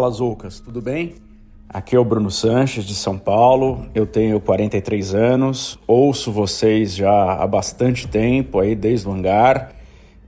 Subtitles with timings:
[0.00, 1.16] Fala, Zoucas, tudo bem?
[1.68, 3.86] Aqui é o Bruno Sanches, de São Paulo.
[3.94, 9.72] Eu tenho 43 anos, ouço vocês já há bastante tempo, aí desde o hangar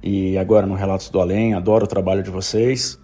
[0.03, 1.55] e agora no Relatos do Além.
[1.55, 2.99] Adoro o trabalho de vocês.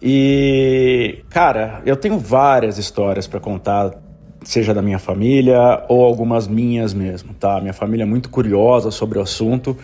[0.00, 3.90] E, cara, eu tenho várias histórias para contar,
[4.42, 7.60] seja da minha família ou algumas minhas mesmo, tá?
[7.60, 9.76] Minha família é muito curiosa sobre o assunto.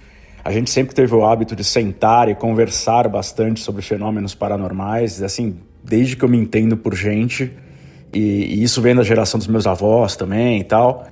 [0.42, 5.58] A gente sempre teve o hábito de sentar e conversar bastante sobre fenômenos paranormais, assim,
[5.84, 7.52] desde que eu me entendo por gente.
[8.12, 11.06] E, e isso vem da geração dos meus avós também e tal.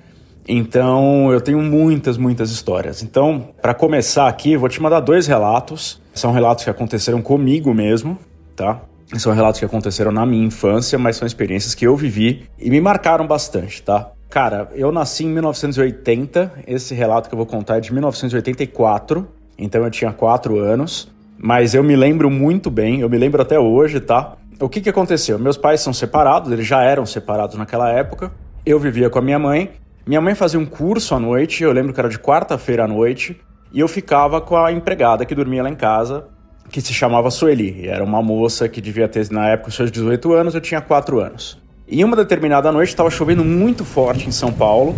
[0.49, 3.03] Então eu tenho muitas, muitas histórias.
[3.03, 6.01] Então, para começar aqui, vou te mandar dois relatos.
[6.15, 8.19] São relatos que aconteceram comigo mesmo,
[8.57, 8.83] tá?
[9.19, 12.81] São relatos que aconteceram na minha infância, mas são experiências que eu vivi e me
[12.81, 14.11] marcaram bastante, tá?
[14.31, 16.65] Cara, eu nasci em 1980.
[16.67, 19.29] Esse relato que eu vou contar é de 1984.
[19.59, 21.13] Então eu tinha 4 anos.
[21.39, 24.37] Mas eu me lembro muito bem, eu me lembro até hoje, tá?
[24.61, 25.39] O que, que aconteceu?
[25.39, 28.33] Meus pais são separados, eles já eram separados naquela época.
[28.65, 29.73] Eu vivia com a minha mãe.
[30.07, 33.41] Minha mãe fazia um curso à noite, eu lembro que era de quarta-feira à noite,
[33.73, 36.27] e eu ficava com a empregada que dormia lá em casa,
[36.71, 37.87] que se chamava Sueli.
[37.87, 41.61] Era uma moça que devia ter, na época, seus 18 anos, eu tinha 4 anos.
[41.87, 44.97] E uma determinada noite estava chovendo muito forte em São Paulo,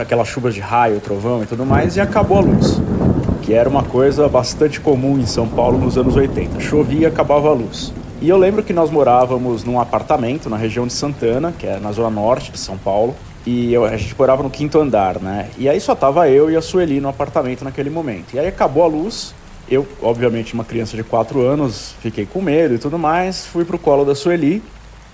[0.00, 2.80] aquelas chuvas de raio, trovão e tudo mais, e acabou a luz,
[3.42, 6.58] que era uma coisa bastante comum em São Paulo nos anos 80.
[6.58, 7.92] Chovia e acabava a luz.
[8.20, 11.92] E eu lembro que nós morávamos num apartamento na região de Santana, que é na
[11.92, 13.14] zona norte de São Paulo,
[13.46, 15.48] e eu, a gente morava no quinto andar, né?
[15.56, 18.34] E aí só tava eu e a Sueli no apartamento naquele momento.
[18.34, 19.32] E aí acabou a luz,
[19.70, 23.78] eu, obviamente, uma criança de 4 anos, fiquei com medo e tudo mais, fui pro
[23.78, 24.62] colo da Sueli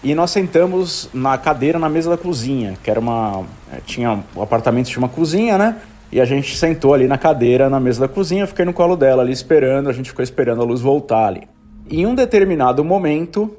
[0.03, 3.45] e nós sentamos na cadeira na mesa da cozinha, que era uma.
[3.71, 4.25] eh, Tinha.
[4.35, 5.77] O apartamento tinha uma cozinha, né?
[6.11, 8.97] E a gente sentou ali na cadeira na mesa da cozinha, eu fiquei no colo
[8.97, 11.43] dela ali esperando, a gente ficou esperando a luz voltar ali.
[11.91, 13.56] Em um determinado momento,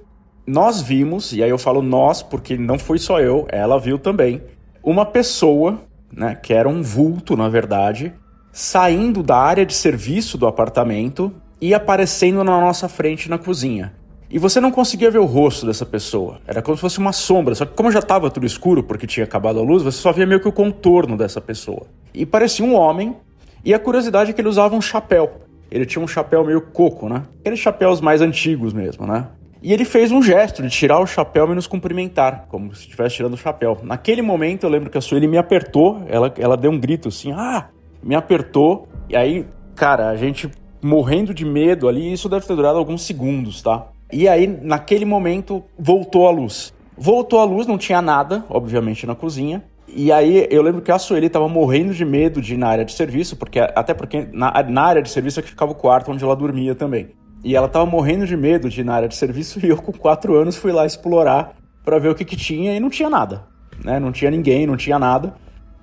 [0.48, 4.42] nós vimos, e aí eu falo nós porque não fui só eu, ela viu também,
[4.84, 5.82] uma pessoa,
[6.12, 8.14] né, que era um vulto na verdade,
[8.52, 11.32] saindo da área de serviço do apartamento
[11.62, 13.94] e aparecendo na nossa frente na cozinha.
[14.28, 16.40] E você não conseguia ver o rosto dessa pessoa.
[16.48, 17.54] Era como se fosse uma sombra.
[17.54, 20.26] Só que como já estava tudo escuro porque tinha acabado a luz, você só via
[20.26, 21.86] meio que o contorno dessa pessoa.
[22.14, 23.16] E parecia um homem.
[23.64, 25.45] E a curiosidade é que ele usava um chapéu.
[25.72, 27.24] Ele tinha um chapéu meio coco, né?
[27.40, 29.28] Aqueles chapéus mais antigos mesmo, né?
[29.62, 33.16] E ele fez um gesto de tirar o chapéu e nos cumprimentar, como se estivesse
[33.16, 33.80] tirando o chapéu.
[33.82, 37.32] Naquele momento eu lembro que a Sueli me apertou, ela, ela deu um grito assim,
[37.32, 37.70] ah!
[38.04, 42.78] Me apertou, e aí, cara, a gente morrendo de medo ali, isso deve ter durado
[42.78, 43.88] alguns segundos, tá?
[44.14, 46.72] E aí, naquele momento, voltou a luz.
[46.96, 49.64] Voltou a luz, não tinha nada, obviamente, na cozinha.
[49.98, 52.84] E aí eu lembro que a Sueli tava morrendo de medo de ir na área
[52.84, 56.12] de serviço, porque até porque na, na área de serviço é que ficava o quarto
[56.12, 57.12] onde ela dormia também.
[57.42, 59.94] E ela tava morrendo de medo de ir na área de serviço e eu com
[59.94, 63.44] quatro anos fui lá explorar para ver o que que tinha e não tinha nada,
[63.86, 63.98] né?
[63.98, 65.34] Não tinha ninguém, não tinha nada.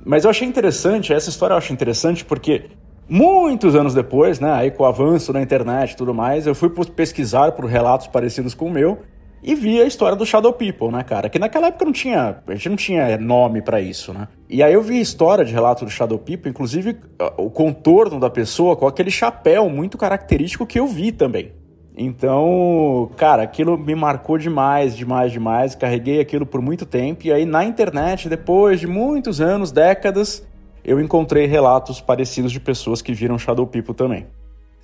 [0.04, 2.66] Mas eu achei interessante, essa história eu acho interessante porque
[3.08, 6.68] muitos anos depois, né, aí com o avanço na internet e tudo mais, eu fui
[6.68, 8.98] pesquisar por relatos parecidos com o meu
[9.42, 11.28] e vi a história do Shadow People, né, cara?
[11.28, 14.28] Que naquela época não tinha, a gente não tinha nome para isso, né?
[14.48, 16.96] E aí eu vi história de relato do Shadow People, inclusive
[17.36, 21.52] o contorno da pessoa com aquele chapéu muito característico que eu vi também.
[21.96, 25.74] Então, cara, aquilo me marcou demais, demais, demais.
[25.74, 27.26] Carreguei aquilo por muito tempo.
[27.26, 30.46] E aí na internet, depois de muitos anos, décadas,
[30.84, 34.26] eu encontrei relatos parecidos de pessoas que viram Shadow People também.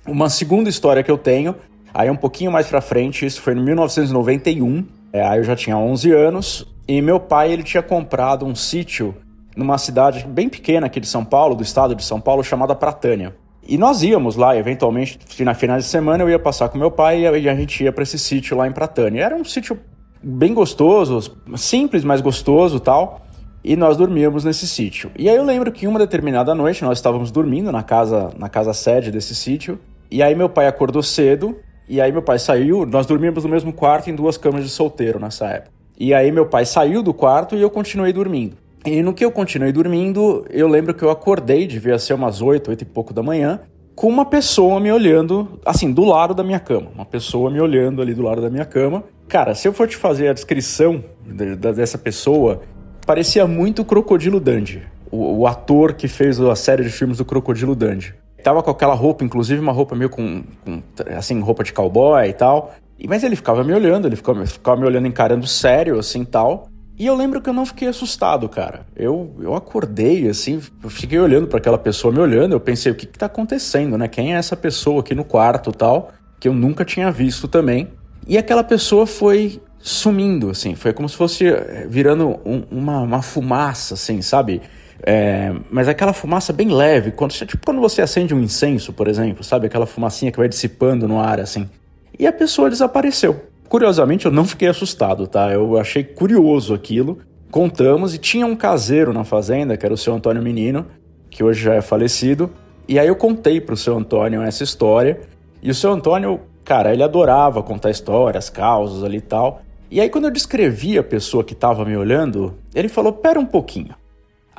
[0.05, 1.55] Uma segunda história que eu tenho,
[1.93, 4.85] aí um pouquinho mais pra frente, isso foi em 1991.
[5.11, 6.67] É, aí eu já tinha 11 anos.
[6.87, 9.15] E meu pai, ele tinha comprado um sítio
[9.55, 13.35] numa cidade bem pequena aqui de São Paulo, do estado de São Paulo, chamada Pratânia.
[13.67, 17.21] E nós íamos lá, eventualmente, na finais de semana eu ia passar com meu pai
[17.21, 19.23] e a gente ia para esse sítio lá em Pratânia.
[19.23, 19.79] Era um sítio
[20.23, 23.21] bem gostoso, simples, mas gostoso tal.
[23.63, 25.11] E nós dormíamos nesse sítio.
[25.15, 28.73] E aí eu lembro que uma determinada noite nós estávamos dormindo na casa, na casa
[28.73, 29.77] sede desse sítio.
[30.09, 31.55] E aí meu pai acordou cedo.
[31.89, 32.85] E aí meu pai saiu.
[32.85, 35.71] Nós dormíamos no mesmo quarto em duas camas de solteiro nessa época.
[35.99, 38.55] E aí meu pai saiu do quarto e eu continuei dormindo.
[38.85, 42.69] E no que eu continuei dormindo, eu lembro que eu acordei, devia ser umas oito,
[42.69, 43.59] oito e pouco da manhã,
[43.93, 46.87] com uma pessoa me olhando, assim, do lado da minha cama.
[46.95, 49.03] Uma pessoa me olhando ali do lado da minha cama.
[49.27, 52.61] Cara, se eu for te fazer a descrição de, de, dessa pessoa,
[53.05, 54.83] parecia muito Crocodilo Dundee.
[55.11, 58.13] O, o, ator que fez a série de filmes do Crocodilo Dundee.
[58.43, 60.81] Tava com aquela roupa, inclusive uma roupa meio com, com
[61.15, 62.73] assim, roupa de cowboy e tal.
[63.07, 66.67] Mas ele ficava me olhando, ele ficava, ficava me olhando encarando sério, assim, tal.
[66.97, 68.85] E eu lembro que eu não fiquei assustado, cara.
[68.93, 72.95] Eu, eu acordei, assim, eu fiquei olhando para aquela pessoa me olhando, eu pensei, o
[72.95, 74.09] que que tá acontecendo, né?
[74.09, 76.11] Quem é essa pessoa aqui no quarto tal?
[76.41, 77.87] Que eu nunca tinha visto também.
[78.27, 83.21] E aquela pessoa foi sumindo, assim, foi como se fosse eh, virando um, uma, uma
[83.21, 84.61] fumaça, assim, sabe?
[85.03, 89.43] É, mas aquela fumaça bem leve, quando, tipo quando você acende um incenso, por exemplo,
[89.43, 89.67] sabe?
[89.67, 91.69] Aquela fumacinha que vai dissipando no ar, assim.
[92.17, 93.43] E a pessoa desapareceu.
[93.69, 95.51] Curiosamente, eu não fiquei assustado, tá?
[95.51, 97.19] Eu achei curioso aquilo.
[97.51, 100.85] Contamos e tinha um caseiro na fazenda, que era o seu Antônio Menino,
[101.29, 102.51] que hoje já é falecido.
[102.87, 105.21] E aí eu contei pro seu Antônio essa história.
[105.61, 109.61] E o seu Antônio, cara, ele adorava contar histórias, causas ali e tal.
[109.91, 113.45] E aí quando eu descrevi a pessoa que estava me olhando, ele falou: "Pera um
[113.45, 113.95] pouquinho".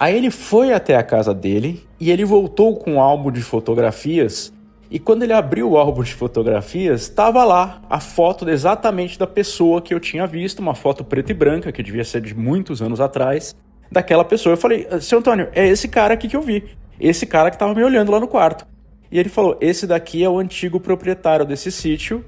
[0.01, 4.51] Aí ele foi até a casa dele e ele voltou com um álbum de fotografias
[4.91, 9.81] e quando ele abriu o álbum de fotografias, estava lá a foto exatamente da pessoa
[9.81, 13.01] que eu tinha visto, uma foto preta e branca, que devia ser de muitos anos
[13.01, 13.55] atrás,
[13.93, 14.55] daquela pessoa.
[14.55, 16.65] Eu falei, seu Antônio, é esse cara aqui que eu vi.
[16.99, 18.67] Esse cara que estava me olhando lá no quarto.
[19.13, 22.25] E ele falou: esse daqui é o antigo proprietário desse sítio.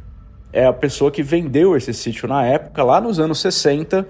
[0.53, 4.07] É a pessoa que vendeu esse sítio na época, lá nos anos 60,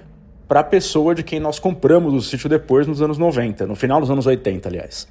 [0.53, 3.99] para a pessoa de quem nós compramos o sítio depois, nos anos 90, no final
[4.03, 5.09] dos anos 80, aliás.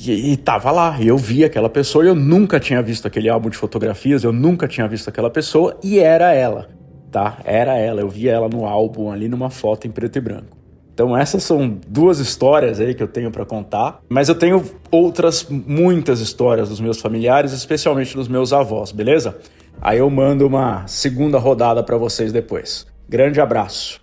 [0.00, 3.58] E, e tava lá, eu vi aquela pessoa, eu nunca tinha visto aquele álbum de
[3.58, 6.70] fotografias, eu nunca tinha visto aquela pessoa, e era ela,
[7.12, 7.40] tá?
[7.44, 10.56] Era ela, eu vi ela no álbum ali numa foto em preto e branco.
[10.94, 15.46] Então essas são duas histórias aí que eu tenho para contar, mas eu tenho outras
[15.46, 19.36] muitas histórias dos meus familiares, especialmente dos meus avós, beleza?
[19.78, 22.86] Aí eu mando uma segunda rodada para vocês depois.
[23.06, 24.00] Grande abraço.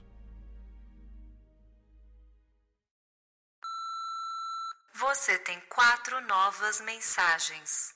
[5.28, 7.94] Você tem quatro novas mensagens.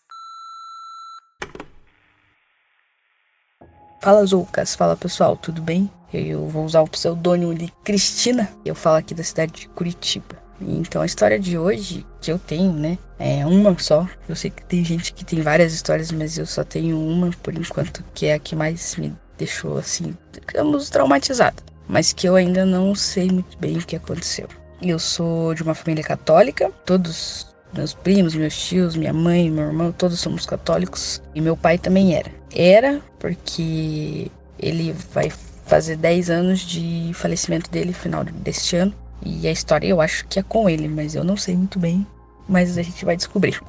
[4.02, 5.90] Fala Lucas, fala pessoal, tudo bem?
[6.14, 8.52] Eu vou usar o pseudônimo de Cristina.
[8.66, 10.44] Eu falo aqui da cidade de Curitiba.
[10.60, 14.06] Então a história de hoje que eu tenho, né, é uma só.
[14.28, 17.58] Eu sei que tem gente que tem várias histórias, mas eu só tenho uma por
[17.58, 21.64] enquanto, que é a que mais me deixou assim, digamos, traumatizada.
[21.88, 24.50] Mas que eu ainda não sei muito bem o que aconteceu.
[24.82, 29.92] Eu sou de uma família católica, todos meus primos, meus tios, minha mãe, meu irmão,
[29.92, 31.22] todos somos católicos.
[31.36, 32.32] E meu pai também era.
[32.52, 35.32] Era porque ele vai
[35.68, 38.94] fazer 10 anos de falecimento dele, final deste ano.
[39.24, 42.06] E a história eu acho que é com ele, mas eu não sei muito bem.
[42.50, 43.62] Mas a gente vai descobrir.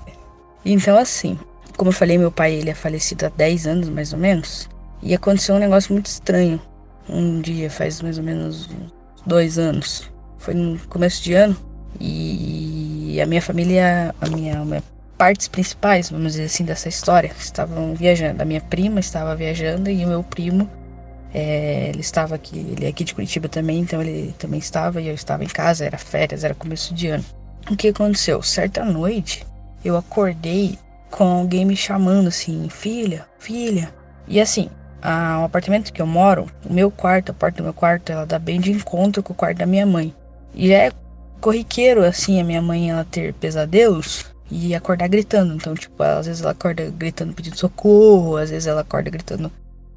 [0.65, 1.39] Então, assim,
[1.77, 4.67] como eu falei, meu pai ele é falecido há 10 anos mais ou menos.
[5.03, 6.59] E aconteceu um negócio muito estranho.
[7.07, 8.71] Um dia, faz mais ou menos
[9.27, 10.12] dois anos
[10.43, 11.57] foi no começo de ano
[12.01, 14.83] e a minha família, a minha, a minha
[15.17, 18.43] partes principais, vamos dizer assim, dessa história, estavam viajando.
[18.43, 20.69] A minha prima estava viajando e o meu primo,
[21.33, 25.07] é, ele estava aqui, ele é aqui de Curitiba também, então ele também estava e
[25.07, 27.25] eu estava em casa, era férias, era começo de ano.
[27.71, 28.43] O que aconteceu?
[28.43, 29.47] Certa noite
[29.85, 30.77] eu acordei
[31.09, 33.95] com alguém me chamando assim, filha, filha.
[34.27, 34.69] E assim,
[35.41, 38.41] o apartamento que eu moro, o meu quarto, a porta do meu quarto, ela dá
[38.41, 40.13] bem de encontro com o quarto da minha mãe.
[40.55, 40.93] E já é
[41.41, 45.55] corriqueiro, assim, a minha mãe ela ter pesadelos e acordar gritando.
[45.55, 49.51] Então, tipo, às vezes ela acorda gritando pedindo socorro, às vezes ela acorda gritando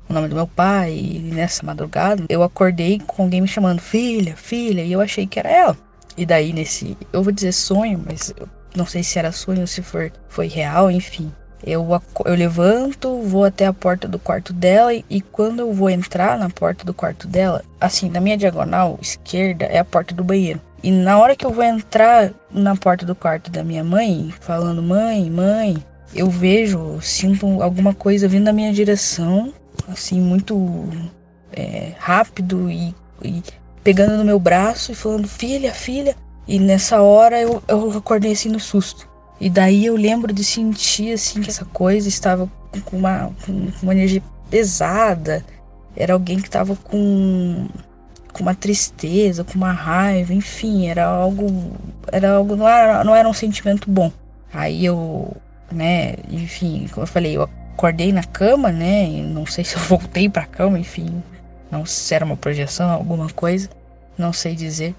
[0.08, 0.94] o nome do meu pai.
[0.96, 5.40] E nessa madrugada eu acordei com alguém me chamando filha, filha, e eu achei que
[5.40, 5.78] era ela.
[6.18, 9.68] E daí nesse, eu vou dizer sonho, mas eu não sei se era sonho ou
[9.68, 11.32] se for, foi real, enfim.
[11.66, 11.88] Eu,
[12.26, 16.38] eu levanto, vou até a porta do quarto dela e, e, quando eu vou entrar
[16.38, 20.62] na porta do quarto dela, assim, na minha diagonal esquerda é a porta do banheiro.
[20.84, 24.84] E na hora que eu vou entrar na porta do quarto da minha mãe, falando
[24.84, 29.52] mãe, mãe, eu vejo, sinto alguma coisa vindo na minha direção,
[29.88, 30.88] assim, muito
[31.52, 32.94] é, rápido e,
[33.24, 33.42] e
[33.84, 36.16] pegando no meu braço e falando: Filha, filha,
[36.48, 39.08] E nessa hora eu, eu acordei assim no susto.
[39.40, 42.50] E daí eu lembro de sentir assim que essa coisa estava
[42.86, 45.44] com uma, com uma energia pesada.
[45.96, 47.68] Era alguém que estava com
[48.36, 51.72] com uma tristeza, com uma raiva, enfim, era algo
[52.12, 54.12] era algo não era, não era um sentimento bom.
[54.54, 55.36] Aí eu,
[55.72, 59.82] né, enfim, como eu falei, eu acordei na cama, né, e não sei se eu
[59.84, 61.24] voltei para cama, enfim,
[61.72, 63.70] não sei se era uma projeção, alguma coisa,
[64.18, 64.94] não sei dizer.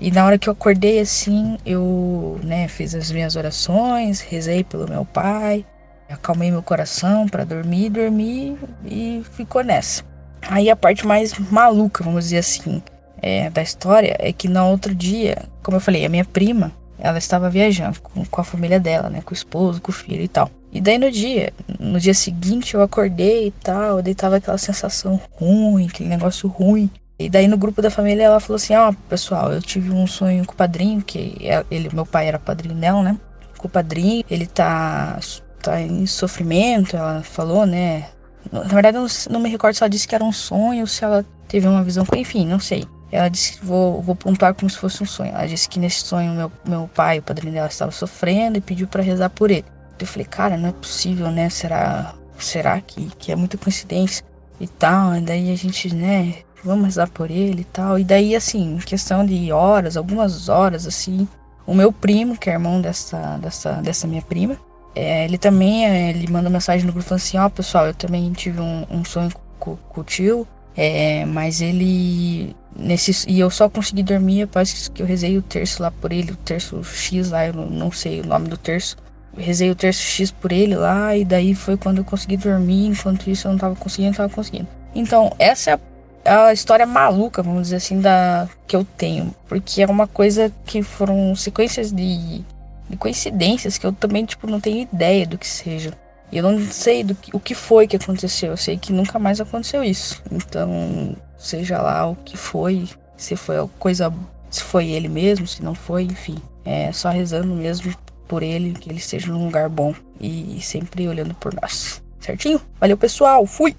[0.00, 4.88] E na hora que eu acordei assim, eu, né, fiz as minhas orações, rezei pelo
[4.88, 5.64] meu pai,
[6.08, 10.02] acalmei meu coração para dormir, dormi e ficou nessa.
[10.48, 12.82] Aí a parte mais maluca, vamos dizer assim,
[13.20, 17.18] é, da história é que no outro dia, como eu falei, a minha prima, ela
[17.18, 20.28] estava viajando com, com a família dela, né, com o esposo, com o filho e
[20.28, 20.50] tal.
[20.72, 25.20] E daí no dia, no dia seguinte eu acordei e tal, daí tava aquela sensação
[25.32, 26.90] ruim, aquele negócio ruim.
[27.24, 30.06] E daí no grupo da família ela falou assim: "Ó, oh, pessoal, eu tive um
[30.06, 33.18] sonho com o padrinho, que é, ele, meu pai era padrinho dela, né?
[33.58, 35.18] Com o padrinho, ele tá
[35.62, 38.06] tá em sofrimento", ela falou, né?
[38.50, 41.04] Na verdade eu não, não me recordo se ela disse que era um sonho se
[41.04, 42.84] ela teve uma visão, enfim, não sei.
[43.12, 45.32] Ela disse, vou, vou pontuar como se fosse um sonho.
[45.32, 48.88] Ela disse que nesse sonho meu, meu pai, o padrinho dela, estava sofrendo e pediu
[48.88, 49.66] para rezar por ele.
[50.00, 51.50] Eu falei, cara, não é possível, né?
[51.50, 54.24] Será, será que, que é muita coincidência
[54.58, 55.14] e tal?
[55.14, 57.98] E daí a gente, né, vamos rezar por ele e tal.
[57.98, 61.26] E daí, assim, questão de horas, algumas horas, assim,
[61.66, 64.56] o meu primo, que é irmão dessa, dessa, dessa minha prima,
[64.94, 67.94] é, ele também, é, ele mandou mensagem no grupo falando assim, ó, oh, pessoal, eu
[67.94, 73.50] também tive um, um sonho com, com, o tio, é, mas ele, nesse, e eu
[73.50, 77.30] só consegui dormir após que eu rezei o terço lá por ele, o terço X
[77.30, 78.96] lá, eu não, não sei o nome do terço,
[79.36, 83.30] rezei o terço X por ele lá, e daí foi quando eu consegui dormir, enquanto
[83.30, 84.68] isso eu não tava conseguindo, não tava conseguindo.
[84.94, 85.78] Então, essa é a
[86.24, 89.34] a história maluca, vamos dizer assim, da que eu tenho.
[89.48, 92.44] Porque é uma coisa que foram sequências de,
[92.88, 95.92] de coincidências que eu também, tipo, não tenho ideia do que seja.
[96.30, 98.52] E eu não sei do que, o que foi que aconteceu.
[98.52, 100.22] Eu sei que nunca mais aconteceu isso.
[100.30, 104.12] Então, seja lá o que foi, se foi coisa.
[104.50, 106.36] Se foi ele mesmo, se não foi, enfim.
[106.64, 107.94] É só rezando mesmo
[108.28, 109.94] por ele, que ele esteja num lugar bom.
[110.20, 112.02] E sempre olhando por nós.
[112.20, 112.60] Certinho?
[112.80, 113.44] Valeu, pessoal.
[113.44, 113.76] Fui!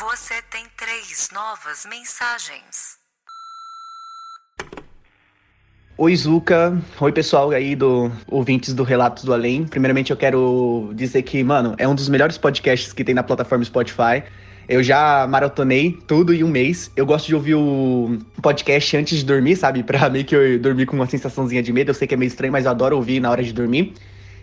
[0.00, 2.98] Você tem três novas mensagens.
[5.96, 6.80] Oi, Zuka.
[7.00, 9.66] Oi, pessoal aí do ouvintes do Relatos do Além.
[9.66, 13.64] Primeiramente, eu quero dizer que, mano, é um dos melhores podcasts que tem na plataforma
[13.64, 14.22] Spotify.
[14.68, 16.92] Eu já maratonei tudo em um mês.
[16.94, 19.82] Eu gosto de ouvir o podcast antes de dormir, sabe?
[19.84, 21.90] Pra meio que eu dormir com uma sensaçãozinha de medo.
[21.90, 23.94] Eu sei que é meio estranho, mas eu adoro ouvir na hora de dormir.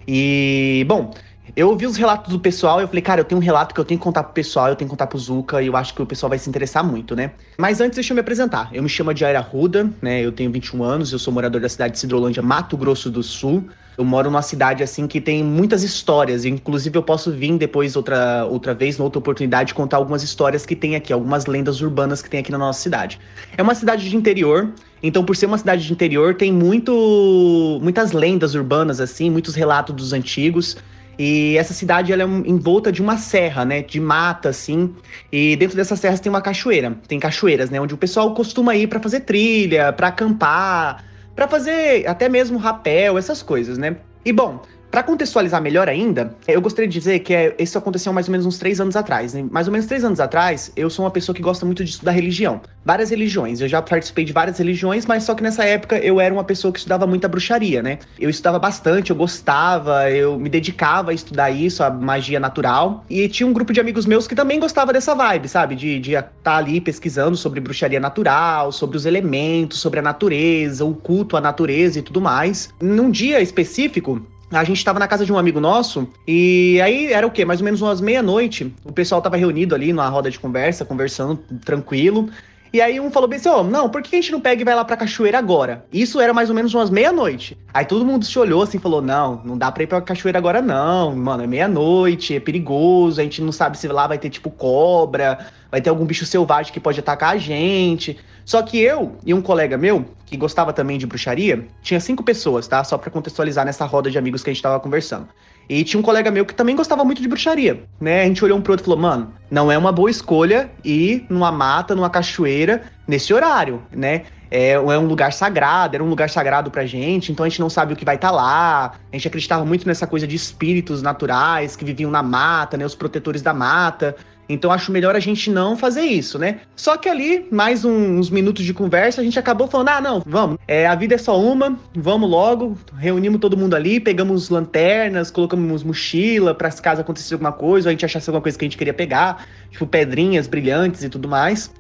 [0.06, 1.14] E, bom,
[1.56, 3.80] eu ouvi os relatos do pessoal e eu falei, cara, eu tenho um relato que
[3.80, 5.94] eu tenho que contar pro pessoal, eu tenho que contar pro Zuka e eu acho
[5.94, 7.32] que o pessoal vai se interessar muito, né?
[7.58, 8.70] Mas antes, deixa eu me apresentar.
[8.74, 10.22] Eu me chamo Jair Arruda, né?
[10.22, 13.64] Eu tenho 21 anos, eu sou morador da cidade de Cidrolândia, Mato Grosso do Sul.
[13.98, 17.96] Eu moro numa cidade assim que tem muitas histórias, e inclusive eu posso vir depois
[17.96, 22.30] outra, outra vez, outra oportunidade, contar algumas histórias que tem aqui, algumas lendas urbanas que
[22.30, 23.20] tem aqui na nossa cidade.
[23.58, 24.70] É uma cidade de interior,
[25.02, 29.96] então por ser uma cidade de interior tem muito muitas lendas urbanas assim, muitos relatos
[29.96, 30.76] dos antigos.
[31.18, 34.94] E essa cidade ela é envolta de uma serra, né, de mata assim.
[35.32, 38.88] E dentro dessas serras tem uma cachoeira, tem cachoeiras, né, onde o pessoal costuma ir
[38.88, 41.04] para fazer trilha, para acampar,
[41.36, 43.98] para fazer até mesmo rapel, essas coisas, né?
[44.24, 44.62] E bom,
[44.96, 48.46] para contextualizar melhor ainda, eu gostaria de dizer que é, isso aconteceu mais ou menos
[48.46, 49.34] uns três anos atrás.
[49.34, 49.46] Né?
[49.52, 52.14] Mais ou menos três anos atrás, eu sou uma pessoa que gosta muito de estudar
[52.14, 52.62] religião.
[52.86, 53.60] Várias religiões.
[53.60, 56.72] Eu já participei de várias religiões, mas só que nessa época eu era uma pessoa
[56.72, 58.00] que estudava muita bruxaria, né?
[58.18, 63.04] Eu estudava bastante, eu gostava, eu me dedicava a estudar isso, a magia natural.
[63.10, 65.76] E tinha um grupo de amigos meus que também gostava dessa vibe, sabe?
[65.76, 70.96] De estar tá ali pesquisando sobre bruxaria natural, sobre os elementos, sobre a natureza, o
[70.96, 72.74] culto à natureza e tudo mais.
[72.80, 77.26] Num dia específico, a gente estava na casa de um amigo nosso e aí era
[77.26, 77.44] o quê?
[77.44, 78.74] Mais ou menos umas meia-noite.
[78.84, 82.30] O pessoal tava reunido ali numa roda de conversa, conversando tranquilo.
[82.76, 84.62] E aí um falou bem assim, ó, oh, não, por que a gente não pega
[84.62, 85.86] e vai lá pra cachoeira agora?
[85.94, 87.58] Isso era mais ou menos umas meia-noite.
[87.74, 90.38] Aí todo mundo se olhou assim e falou, não, não dá pra ir pra cachoeira
[90.38, 94.30] agora não, mano, é meia-noite, é perigoso, a gente não sabe se lá vai ter
[94.30, 98.18] tipo cobra, vai ter algum bicho selvagem que pode atacar a gente.
[98.44, 102.68] Só que eu e um colega meu, que gostava também de bruxaria, tinha cinco pessoas,
[102.68, 102.84] tá?
[102.84, 105.30] Só para contextualizar nessa roda de amigos que a gente tava conversando.
[105.70, 108.22] E tinha um colega meu que também gostava muito de bruxaria, né?
[108.22, 111.26] A gente olhou um pro outro e falou, mano, não é uma boa escolha ir
[111.30, 114.24] numa mata, numa cachoeira, nesse horário, né?
[114.52, 117.70] É, é um lugar sagrado, era um lugar sagrado pra gente, então a gente não
[117.70, 118.94] sabe o que vai estar tá lá.
[119.12, 122.86] A gente acreditava muito nessa coisa de espíritos naturais que viviam na mata, né?
[122.86, 124.16] Os protetores da mata.
[124.48, 126.60] Então acho melhor a gente não fazer isso, né?
[126.76, 130.24] Só que ali, mais um, uns minutos de conversa, a gente acabou falando: ah, não,
[130.26, 130.58] vamos.
[130.68, 132.78] É, a vida é só uma, vamos logo.
[132.98, 137.90] Reunimos todo mundo ali, pegamos lanternas, colocamos mochila para se caso acontecesse alguma coisa, ou
[137.90, 141.28] a gente achasse alguma coisa que a gente queria pegar, tipo pedrinhas brilhantes e tudo
[141.28, 141.72] mais.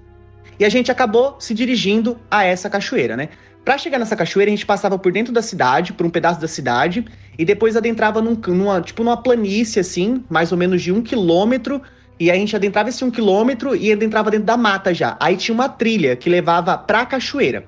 [0.59, 3.29] E a gente acabou se dirigindo a essa cachoeira, né?
[3.65, 6.47] Para chegar nessa cachoeira, a gente passava por dentro da cidade, por um pedaço da
[6.47, 7.03] cidade,
[7.37, 11.81] e depois adentrava num, numa, tipo, numa planície, assim, mais ou menos de um quilômetro,
[12.19, 15.17] e a gente adentrava esse um quilômetro e adentrava dentro da mata já.
[15.19, 17.65] Aí tinha uma trilha que levava pra cachoeira.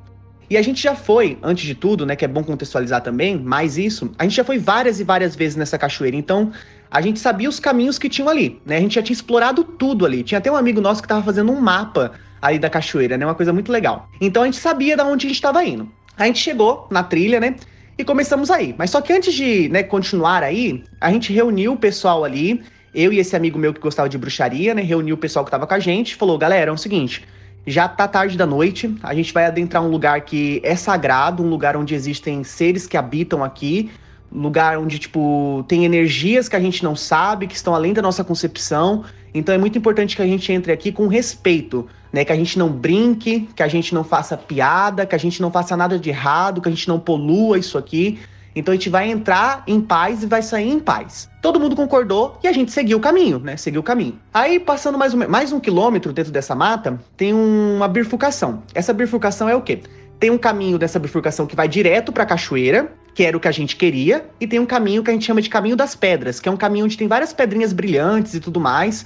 [0.50, 3.78] E a gente já foi, antes de tudo, né, que é bom contextualizar também, mais
[3.78, 6.54] isso, a gente já foi várias e várias vezes nessa cachoeira, então
[6.90, 8.78] a gente sabia os caminhos que tinham ali, né?
[8.78, 10.24] A gente já tinha explorado tudo ali.
[10.24, 13.26] Tinha até um amigo nosso que tava fazendo um mapa ali da cachoeira, né?
[13.26, 14.08] Uma coisa muito legal.
[14.22, 15.92] Então a gente sabia de onde a gente estava indo.
[16.18, 17.56] A gente chegou na trilha, né?
[17.98, 18.74] E começamos aí.
[18.78, 22.64] Mas só que antes de né, continuar aí, a gente reuniu o pessoal ali.
[22.94, 24.82] Eu e esse amigo meu que gostava de bruxaria, né?
[24.82, 26.16] Reuniu o pessoal que tava com a gente.
[26.16, 27.26] Falou, galera, é o seguinte.
[27.66, 31.50] Já tá tarde da noite, a gente vai adentrar um lugar que é sagrado, um
[31.50, 33.92] lugar onde existem seres que habitam aqui,
[34.32, 38.24] lugar onde, tipo, tem energias que a gente não sabe, que estão além da nossa
[38.24, 39.04] concepção.
[39.34, 42.26] Então é muito importante que a gente entre aqui com respeito né?
[42.26, 45.52] Que a gente não brinque, que a gente não faça piada, que a gente não
[45.52, 48.20] faça nada de errado, que a gente não polua isso aqui.
[48.58, 51.30] Então a gente vai entrar em paz e vai sair em paz.
[51.42, 53.56] Todo mundo concordou e a gente seguiu o caminho, né?
[53.56, 54.20] Seguiu o caminho.
[54.34, 58.64] Aí, passando mais um, mais um quilômetro dentro dessa mata, tem uma bifurcação.
[58.74, 59.82] Essa bifurcação é o quê?
[60.20, 63.48] Tem um caminho dessa bifurcação que vai direto para a cachoeira, que era o que
[63.48, 66.40] a gente queria, e tem um caminho que a gente chama de caminho das pedras,
[66.40, 69.06] que é um caminho onde tem várias pedrinhas brilhantes e tudo mais.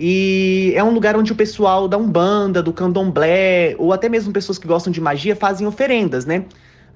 [0.00, 4.58] E é um lugar onde o pessoal da Umbanda, do Candomblé, ou até mesmo pessoas
[4.58, 6.44] que gostam de magia fazem oferendas, né?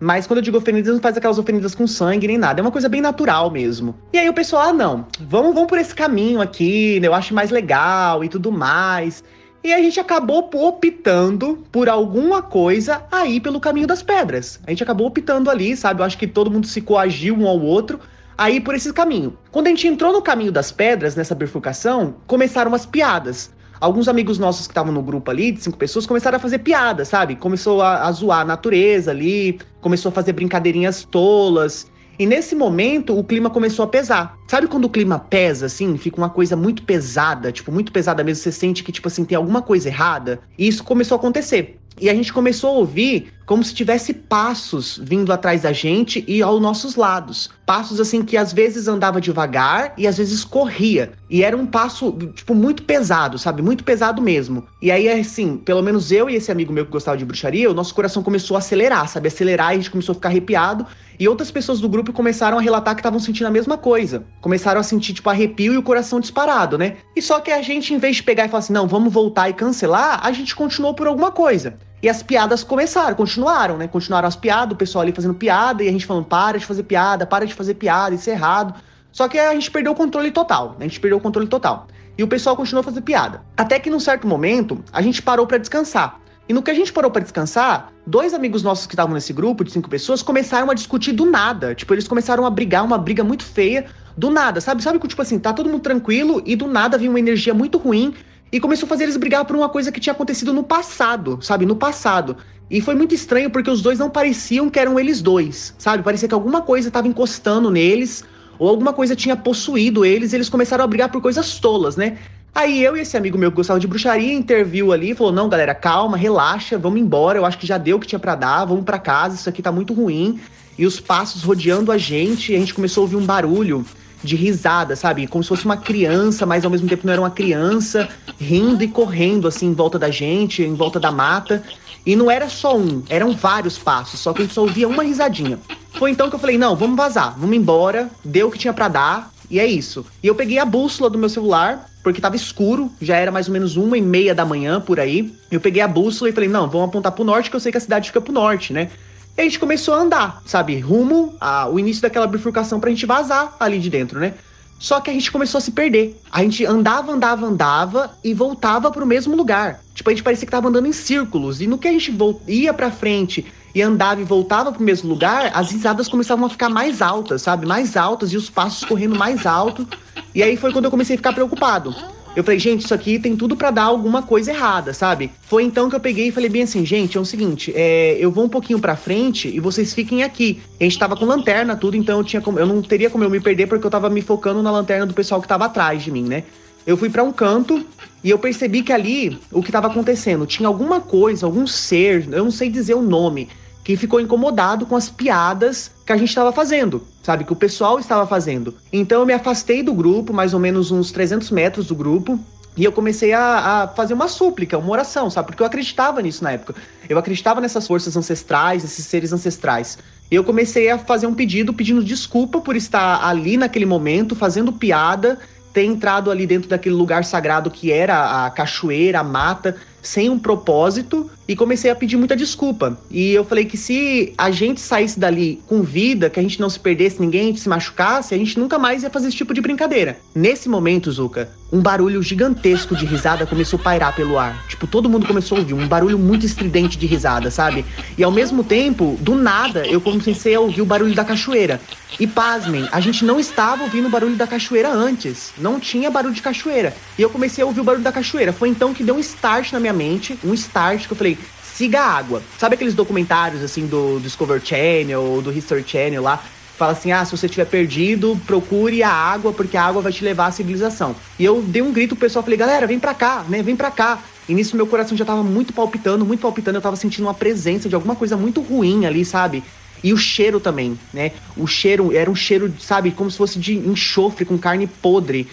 [0.03, 2.61] Mas quando eu digo oferendas, não faz aquelas oferendas com sangue nem nada.
[2.61, 3.95] É uma coisa bem natural mesmo.
[4.13, 7.07] E aí o pessoal, ah, não, vamos, vamos por esse caminho aqui, né?
[7.07, 9.23] Eu acho mais legal e tudo mais.
[9.63, 14.59] E a gente acabou optando por alguma coisa aí pelo caminho das pedras.
[14.67, 16.01] A gente acabou optando ali, sabe?
[16.01, 18.01] Eu acho que todo mundo se coagiu um ao outro
[18.37, 19.39] a ir por esse caminho.
[19.53, 23.53] Quando a gente entrou no caminho das pedras, nessa bifurcação, começaram as piadas.
[23.83, 27.09] Alguns amigos nossos que estavam no grupo ali, de cinco pessoas, começaram a fazer piadas,
[27.09, 27.35] sabe?
[27.35, 31.91] Começou a, a zoar a natureza ali, começou a fazer brincadeirinhas tolas.
[32.17, 34.39] E nesse momento o clima começou a pesar.
[34.47, 38.45] Sabe quando o clima pesa, assim, fica uma coisa muito pesada, tipo, muito pesada mesmo,
[38.45, 40.39] você sente que, tipo assim, tem alguma coisa errada?
[40.57, 41.81] E isso começou a acontecer.
[42.01, 46.41] E a gente começou a ouvir como se tivesse passos vindo atrás da gente e
[46.41, 47.51] aos nossos lados.
[47.73, 51.15] Passos assim que às vezes andava devagar e às vezes corria.
[51.31, 53.63] E era um passo, tipo, muito pesado, sabe?
[53.63, 54.67] Muito pesado mesmo.
[54.83, 57.73] E aí, assim, pelo menos eu e esse amigo meu que gostava de bruxaria, o
[57.73, 59.29] nosso coração começou a acelerar, sabe?
[59.29, 60.87] Acelerar e a gente começou a ficar arrepiado.
[61.19, 64.27] E outras pessoas do grupo começaram a relatar que estavam sentindo a mesma coisa.
[64.43, 66.97] Começaram a sentir, tipo, arrepio e o coração disparado, né?
[67.17, 69.49] E só que a gente, em vez de pegar e falar assim, não, vamos voltar
[69.49, 71.79] e cancelar, a gente continuou por alguma coisa.
[72.03, 73.87] E as piadas começaram, continuaram, né?
[73.87, 76.83] Continuaram as piadas, o pessoal ali fazendo piada e a gente falando: para de fazer
[76.83, 78.75] piada, para de fazer piada, isso é errado.
[79.13, 80.77] Só que a gente perdeu o controle total, né?
[80.81, 81.87] a gente perdeu o controle total.
[82.17, 83.43] E o pessoal continuou fazendo piada.
[83.57, 86.21] Até que num certo momento, a gente parou para descansar.
[86.49, 89.63] E no que a gente parou para descansar, dois amigos nossos que estavam nesse grupo
[89.65, 91.75] de cinco pessoas começaram a discutir do nada.
[91.75, 93.87] Tipo, eles começaram a brigar, uma briga muito feia,
[94.17, 94.83] do nada, sabe?
[94.83, 97.79] Sabe que, tipo assim, tá todo mundo tranquilo e do nada vinha uma energia muito
[97.79, 98.15] ruim
[98.53, 101.65] e começou a fazer eles brigar por uma coisa que tinha acontecido no passado, sabe?
[101.65, 102.37] No passado.
[102.71, 106.03] E foi muito estranho porque os dois não pareciam que eram eles dois, sabe?
[106.03, 108.23] Parecia que alguma coisa estava encostando neles
[108.59, 112.19] ou alguma coisa tinha possuído eles e eles começaram a brigar por coisas tolas, né?
[112.55, 115.49] Aí eu e esse amigo meu que gostava de bruxaria interviu ali e falou: Não,
[115.49, 117.39] galera, calma, relaxa, vamos embora.
[117.39, 119.63] Eu acho que já deu o que tinha para dar, vamos para casa, isso aqui
[119.63, 120.39] tá muito ruim.
[120.79, 123.87] E os passos rodeando a gente, a gente começou a ouvir um barulho
[124.23, 125.27] de risada, sabe?
[125.27, 128.09] Como se fosse uma criança, mas ao mesmo tempo não era uma criança,
[128.39, 131.63] rindo e correndo assim em volta da gente, em volta da mata.
[132.05, 135.05] E não era só um, eram vários passos, só que a gente só ouvia uma
[135.05, 135.59] risadinha.
[135.95, 138.89] Foi então que eu falei: não, vamos vazar, vamos embora, deu o que tinha para
[138.89, 140.05] dar, e é isso.
[140.23, 143.53] E eu peguei a bússola do meu celular, porque tava escuro, já era mais ou
[143.53, 145.33] menos uma e meia da manhã por aí.
[145.51, 147.79] Eu peguei a bússola e falei: não, vamos apontar pro norte, que eu sei que
[147.79, 148.91] a cidade fica pro norte, né?
[149.37, 153.57] E a gente começou a andar, sabe, rumo ao início daquela bifurcação pra gente vazar
[153.59, 154.35] ali de dentro, né?
[154.79, 156.21] Só que a gente começou a se perder.
[156.31, 159.81] A gente andava, andava, andava e voltava pro mesmo lugar.
[159.95, 161.61] Tipo, a gente parecia que tava andando em círculos.
[161.61, 162.13] E no que a gente
[162.49, 166.69] ia pra frente e andava e voltava pro mesmo lugar, as risadas começavam a ficar
[166.69, 167.65] mais altas, sabe?
[167.65, 169.87] Mais altas e os passos correndo mais alto.
[170.35, 171.95] E aí foi quando eu comecei a ficar preocupado.
[172.35, 175.31] Eu falei, gente, isso aqui tem tudo para dar alguma coisa errada, sabe?
[175.43, 178.31] Foi então que eu peguei e falei bem assim, gente, é o seguinte, é, eu
[178.31, 180.63] vou um pouquinho pra frente e vocês fiquem aqui.
[180.81, 183.29] A gente tava com lanterna, tudo, então eu tinha como, eu não teria como eu
[183.29, 186.11] me perder porque eu tava me focando na lanterna do pessoal que tava atrás de
[186.11, 186.45] mim, né?
[186.87, 187.85] eu fui para um canto
[188.23, 192.45] e eu percebi que ali o que estava acontecendo tinha alguma coisa, algum ser, eu
[192.45, 193.49] não sei dizer o nome,
[193.85, 197.45] que ficou incomodado com as piadas que a gente estava fazendo, sabe?
[197.45, 198.75] Que o pessoal estava fazendo.
[198.93, 202.39] Então eu me afastei do grupo, mais ou menos uns 300 metros do grupo,
[202.77, 205.49] e eu comecei a, a, fazer uma súplica, uma oração, sabe?
[205.49, 206.75] Porque eu acreditava nisso na época.
[207.07, 209.99] Eu acreditava nessas forças ancestrais, nesses seres ancestrais.
[210.31, 214.73] E eu comecei a fazer um pedido, pedindo desculpa por estar ali naquele momento, fazendo
[214.73, 215.39] piada,
[215.73, 220.39] ter entrado ali dentro daquele lugar sagrado que era a cachoeira, a mata, sem um
[220.39, 222.99] propósito e comecei a pedir muita desculpa.
[223.11, 226.71] E eu falei que se a gente saísse dali com vida, que a gente não
[226.71, 230.19] se perdesse ninguém, se machucasse, a gente nunca mais ia fazer esse tipo de brincadeira.
[230.35, 234.67] Nesse momento, Zuka, um barulho gigantesco de risada começou a pairar pelo ar.
[234.69, 237.85] Tipo, todo mundo começou a ouvir um barulho muito estridente de risada, sabe?
[238.17, 241.81] E ao mesmo tempo, do nada, eu comecei a ouvir o barulho da cachoeira.
[242.21, 245.53] E pasmem, a gente não estava ouvindo o barulho da cachoeira antes.
[245.57, 246.95] Não tinha barulho de cachoeira.
[247.19, 248.53] E eu comecei a ouvir o barulho da cachoeira.
[248.53, 251.39] Foi então que deu um start na minha mente, um start que eu falei,
[251.75, 252.43] siga a água.
[252.59, 256.43] Sabe aqueles documentários assim do Discover Channel ou do History Channel lá?
[256.77, 260.25] Fala assim: ah, se você estiver perdido, procure a água, porque a água vai te
[260.25, 261.15] levar à civilização.
[261.39, 263.63] E eu dei um grito pro pessoal, falei, galera, vem pra cá, né?
[263.63, 264.23] Vem pra cá.
[264.49, 267.89] E nisso meu coração já tava muito palpitando, muito palpitando, eu tava sentindo uma presença
[267.89, 269.63] de alguma coisa muito ruim ali, sabe?
[270.03, 271.31] E o cheiro também, né?
[271.57, 275.49] O cheiro era um cheiro, sabe, como se fosse de enxofre com carne podre.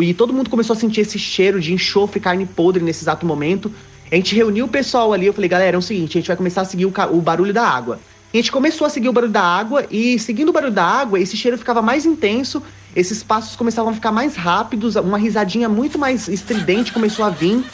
[0.00, 3.72] E todo mundo começou a sentir esse cheiro de enxofre, carne podre nesse exato momento.
[4.12, 6.36] A gente reuniu o pessoal ali, eu falei, galera, é o seguinte, a gente vai
[6.36, 7.98] começar a seguir o, o barulho da água.
[8.30, 11.18] a gente começou a seguir o barulho da água e seguindo o barulho da água,
[11.18, 12.62] esse cheiro ficava mais intenso,
[12.94, 17.64] esses passos começavam a ficar mais rápidos, uma risadinha muito mais estridente começou a vir.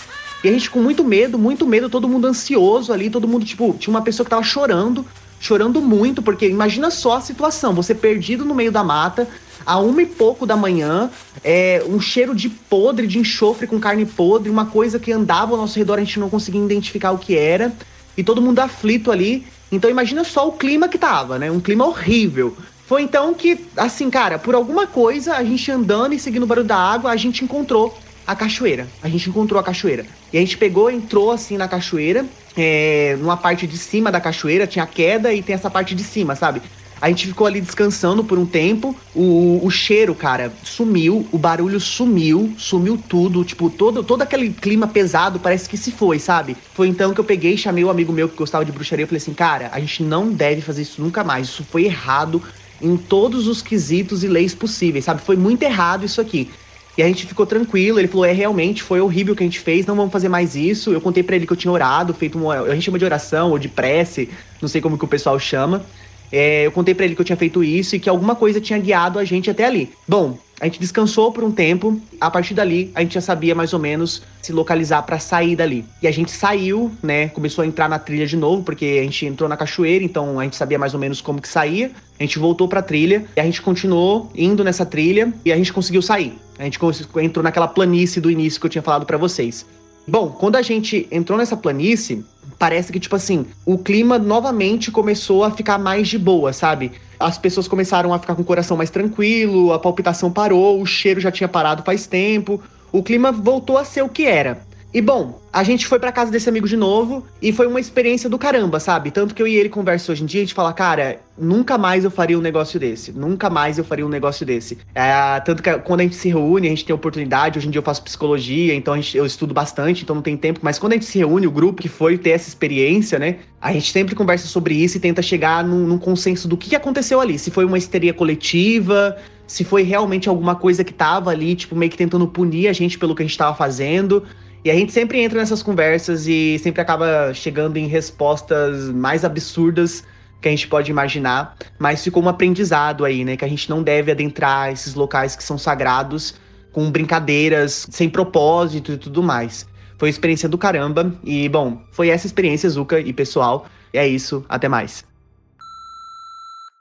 [0.45, 3.75] E a gente com muito medo, muito medo, todo mundo ansioso ali, todo mundo, tipo,
[3.77, 5.05] tinha uma pessoa que tava chorando,
[5.41, 9.27] chorando muito, porque imagina só a situação, você perdido no meio da mata,
[9.69, 11.11] a uma e pouco da manhã,
[11.45, 15.59] é, um cheiro de podre, de enxofre com carne podre, uma coisa que andava ao
[15.59, 17.71] nosso redor, a gente não conseguia identificar o que era,
[18.17, 19.47] e todo mundo aflito ali.
[19.71, 21.51] Então imagina só o clima que tava, né?
[21.51, 22.57] Um clima horrível.
[22.87, 26.67] Foi então que, assim, cara, por alguma coisa, a gente andando e seguindo o barulho
[26.67, 27.95] da água, a gente encontrou
[28.27, 28.89] a cachoeira.
[29.03, 30.07] A gente encontrou a cachoeira.
[30.33, 32.25] E a gente pegou, entrou assim na cachoeira,
[32.57, 36.35] é, numa parte de cima da cachoeira, tinha queda e tem essa parte de cima,
[36.35, 36.63] sabe?
[37.01, 38.97] A gente ficou ali descansando por um tempo.
[39.15, 41.27] O, o cheiro, cara, sumiu.
[41.31, 42.53] O barulho sumiu.
[42.57, 43.45] Sumiu tudo.
[43.45, 46.57] Tipo, todo, todo aquele clima pesado parece que se foi, sabe?
[46.75, 49.05] Foi então que eu peguei e chamei um amigo meu que gostava de bruxaria.
[49.05, 51.49] Eu falei assim, cara, a gente não deve fazer isso nunca mais.
[51.49, 52.43] Isso foi errado
[52.81, 55.21] em todos os quesitos e leis possíveis, sabe?
[55.21, 56.51] Foi muito errado isso aqui.
[56.97, 58.01] E a gente ficou tranquilo.
[58.01, 60.57] Ele falou: é, realmente foi horrível o que a gente fez, não vamos fazer mais
[60.57, 60.93] isso.
[60.93, 62.55] Eu contei para ele que eu tinha orado, feito uma.
[62.63, 64.29] A gente chama de oração ou de prece,
[64.61, 65.87] não sei como que o pessoal chama.
[66.31, 68.79] É, eu contei para ele que eu tinha feito isso e que alguma coisa tinha
[68.79, 69.91] guiado a gente até ali.
[70.07, 72.01] Bom, a gente descansou por um tempo.
[72.21, 75.85] A partir dali, a gente já sabia mais ou menos se localizar para sair dali.
[76.03, 77.29] E a gente saiu, né?
[77.29, 80.45] Começou a entrar na trilha de novo, porque a gente entrou na cachoeira, então a
[80.45, 81.91] gente sabia mais ou menos como que saía.
[82.19, 85.73] A gente voltou pra trilha e a gente continuou indo nessa trilha e a gente
[85.73, 86.37] conseguiu sair.
[86.59, 86.79] A gente
[87.23, 89.65] entrou naquela planície do início que eu tinha falado para vocês.
[90.09, 92.25] Bom, quando a gente entrou nessa planície,
[92.59, 96.93] parece que, tipo assim, o clima novamente começou a ficar mais de boa, sabe?
[97.21, 101.21] As pessoas começaram a ficar com o coração mais tranquilo, a palpitação parou, o cheiro
[101.21, 102.59] já tinha parado faz tempo,
[102.91, 104.67] o clima voltou a ser o que era.
[104.93, 108.29] E bom, a gente foi para casa desse amigo de novo e foi uma experiência
[108.29, 109.11] do caramba, sabe?
[109.11, 112.05] Tanto que eu e ele conversam hoje em dia, a gente fala, cara, nunca mais
[112.05, 113.13] eu faria um negócio desse.
[113.13, 114.79] Nunca mais eu faria um negócio desse.
[114.95, 117.59] É, tanto que quando a gente se reúne, a gente tem oportunidade.
[117.59, 120.61] Hoje em dia eu faço psicologia, então gente, eu estudo bastante, então não tem tempo.
[120.63, 123.37] Mas quando a gente se reúne, o grupo que foi ter essa experiência, né?
[123.61, 127.21] A gente sempre conversa sobre isso e tenta chegar num, num consenso do que aconteceu
[127.21, 127.39] ali.
[127.39, 131.91] Se foi uma histeria coletiva, se foi realmente alguma coisa que tava ali, tipo, meio
[131.91, 134.23] que tentando punir a gente pelo que a gente tava fazendo.
[134.65, 140.05] E a gente sempre entra nessas conversas e sempre acaba chegando em respostas mais absurdas
[140.41, 143.37] que a gente pode imaginar, mas ficou um aprendizado aí, né?
[143.37, 146.35] Que a gente não deve adentrar esses locais que são sagrados
[146.73, 149.67] com brincadeiras sem propósito e tudo mais.
[149.99, 153.67] Foi uma experiência do caramba e, bom, foi essa experiência, Zuka e pessoal.
[153.93, 155.05] E é isso, até mais.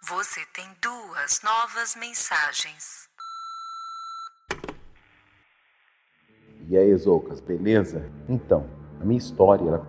[0.07, 3.06] Você tem duas novas mensagens.
[6.69, 8.03] E aí, Zoucas, beleza?
[8.27, 8.63] Então,
[8.99, 9.87] a minha história ela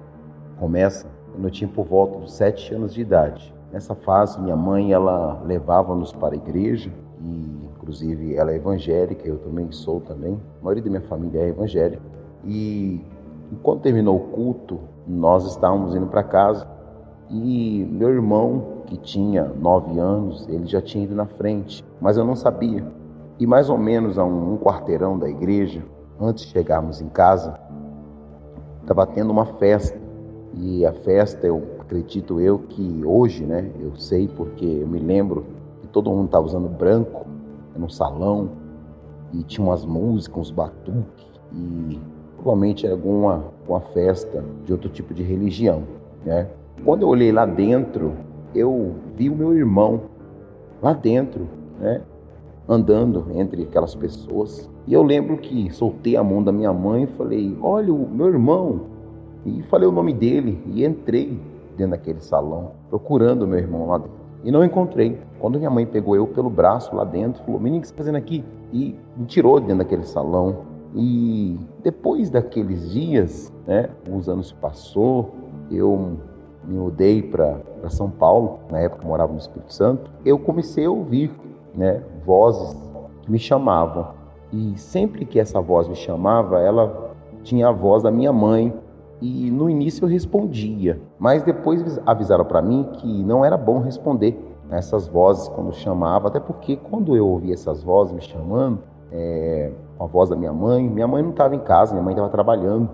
[0.61, 3.53] começa quando eu tinha por volta dos sete anos de idade.
[3.73, 9.39] Nessa fase, minha mãe ela levava-nos para a igreja e, inclusive, ela é evangélica, eu
[9.39, 10.41] também sou também.
[10.61, 12.03] A maioria da minha família é evangélica.
[12.45, 13.05] E
[13.61, 16.65] quando terminou o culto, nós estávamos indo para casa
[17.29, 22.25] e meu irmão, que tinha nove anos, ele já tinha ido na frente, mas eu
[22.25, 22.87] não sabia.
[23.37, 25.83] E mais ou menos a um, quarteirão da igreja,
[26.21, 27.59] antes de chegarmos em casa,
[28.81, 29.99] estava tendo uma festa.
[30.55, 35.47] E a festa, eu acredito eu que hoje, né, eu sei porque eu me lembro
[35.81, 37.27] que todo mundo estava usando branco
[37.77, 38.51] no salão
[39.33, 42.01] e tinha umas músicas, uns batuques e
[42.37, 45.83] provavelmente era alguma uma festa de outro tipo de religião,
[46.25, 46.49] né?
[46.85, 48.15] Quando eu olhei lá dentro,
[48.55, 50.03] eu vi o meu irmão
[50.81, 51.47] lá dentro,
[51.79, 52.01] né?
[52.69, 54.69] Andando entre aquelas pessoas.
[54.89, 58.29] E eu lembro que soltei a mão da minha mãe e falei: Olha, o meu
[58.29, 58.81] irmão.
[59.45, 61.39] E falei o nome dele e entrei
[61.77, 64.17] dentro daquele salão, procurando meu irmão lá dentro.
[64.43, 65.19] E não encontrei.
[65.39, 68.03] Quando minha mãe pegou eu pelo braço lá dentro, falou: Menino, o que você está
[68.03, 68.43] fazendo aqui?
[68.73, 70.61] E me tirou dentro daquele salão.
[70.95, 75.35] E depois daqueles dias, né, alguns anos se passou,
[75.71, 76.17] eu
[76.65, 80.91] me mudei para São Paulo, na época eu morava no Espírito Santo, eu comecei a
[80.91, 81.31] ouvir
[81.75, 82.75] né, vozes
[83.21, 84.18] que me chamavam.
[84.53, 88.75] E sempre que essa voz me chamava, ela tinha a voz da minha mãe.
[89.21, 94.39] E no início eu respondia, mas depois avisaram para mim que não era bom responder
[94.71, 98.79] essas vozes quando chamava, até porque quando eu ouvia essas vozes me chamando,
[99.11, 102.29] é, a voz da minha mãe, minha mãe não estava em casa, minha mãe estava
[102.29, 102.91] trabalhando.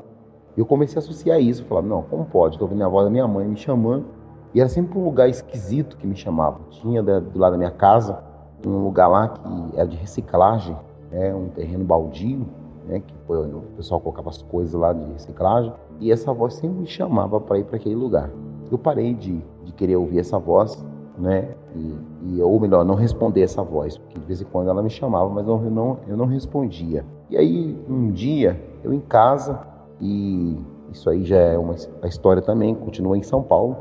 [0.57, 2.55] Eu comecei a associar isso, eu falava, não, como pode?
[2.55, 4.07] Estou ouvindo a voz da minha mãe me chamando.
[4.55, 6.61] E era sempre um lugar esquisito que me chamava.
[6.71, 8.23] Tinha do lado da minha casa
[8.67, 10.77] um lugar lá que era de reciclagem,
[11.14, 12.44] né, um terreno baldio,
[12.87, 15.72] né, que o pessoal colocava as coisas lá de reciclagem.
[16.00, 18.31] E essa voz sempre me chamava para ir para aquele lugar.
[18.70, 20.85] Eu parei de, de querer ouvir essa voz,
[21.16, 21.55] né?
[21.77, 24.90] E, e, ou melhor, não responder essa voz, porque de vez em quando ela me
[24.90, 27.05] chamava, mas eu não, eu não respondia.
[27.31, 29.61] E aí, um dia, eu em casa,
[30.00, 30.59] e
[30.90, 33.77] isso aí já é uma a história também, continua em São Paulo.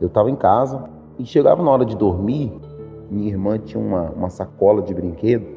[0.00, 0.84] Eu estava em casa
[1.18, 2.52] e chegava na hora de dormir,
[3.10, 5.53] minha irmã tinha uma, uma sacola de brinquedo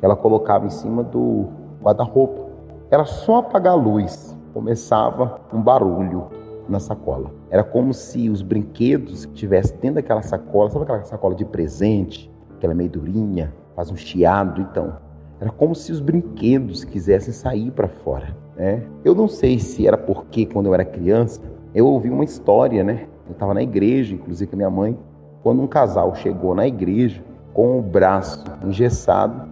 [0.00, 1.46] que ela colocava em cima do
[1.82, 2.48] guarda-roupa.
[2.90, 6.26] Era só apagar a luz, começava um barulho
[6.68, 7.30] na sacola.
[7.50, 12.30] Era como se os brinquedos que tivessem dentro daquela sacola, sabe aquela sacola de presente,
[12.56, 14.94] aquela meio durinha, faz um chiado, então.
[15.38, 18.82] Era como se os brinquedos quisessem sair para fora, né?
[19.04, 21.40] Eu não sei se era porque quando eu era criança,
[21.74, 23.06] eu ouvi uma história, né?
[23.26, 24.98] Eu estava na igreja, inclusive com a minha mãe,
[25.42, 27.22] quando um casal chegou na igreja
[27.54, 29.49] com o braço engessado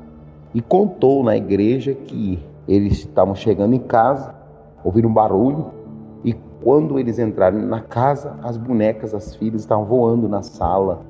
[0.54, 4.34] e contou na igreja que eles estavam chegando em casa,
[4.84, 5.78] ouviram um barulho
[6.62, 11.02] quando eles entraram na casa, as bonecas, as filhas estavam voando na sala,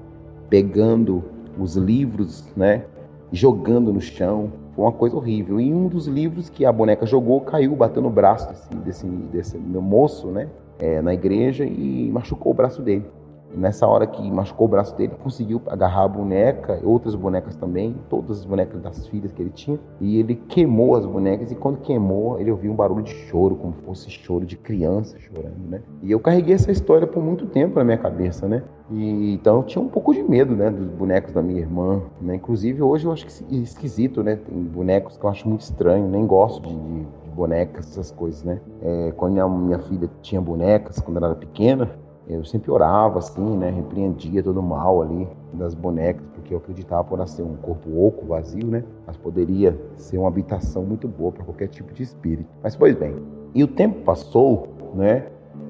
[0.48, 1.24] pegando
[1.58, 2.84] os livros, né,
[3.32, 4.52] jogando no chão.
[4.74, 5.60] Foi uma coisa horrível.
[5.60, 9.58] E um dos livros que a boneca jogou caiu, bateu no braço desse, desse, desse
[9.58, 10.48] meu moço, né,
[10.78, 13.04] é, na igreja e machucou o braço dele.
[13.54, 18.40] Nessa hora que machucou o braço dele, conseguiu agarrar a boneca, outras bonecas também, todas
[18.40, 21.50] as bonecas das filhas que ele tinha, e ele queimou as bonecas.
[21.50, 25.68] E quando queimou, ele ouviu um barulho de choro, como fosse choro de criança chorando,
[25.68, 25.82] né?
[26.02, 28.62] E eu carreguei essa história por muito tempo na minha cabeça, né?
[28.90, 32.36] E, então eu tinha um pouco de medo, né, dos bonecos da minha irmã, né?
[32.36, 34.36] Inclusive hoje eu acho que é esquisito, né?
[34.36, 38.60] Tem bonecos que eu acho muito estranho, nem gosto de, de, bonecas, essas coisas, né?
[38.82, 41.88] É, quando minha filha tinha bonecas, quando ela era pequena,
[42.28, 43.70] eu sempre orava assim, né?
[43.70, 48.26] Repreendia todo o mal ali das bonecas, porque eu acreditava por ser um corpo oco,
[48.26, 48.84] vazio, né?
[49.06, 52.48] Mas poderia ser uma habitação muito boa para qualquer tipo de espírito.
[52.62, 53.16] Mas pois bem,
[53.54, 55.26] e o tempo passou, né?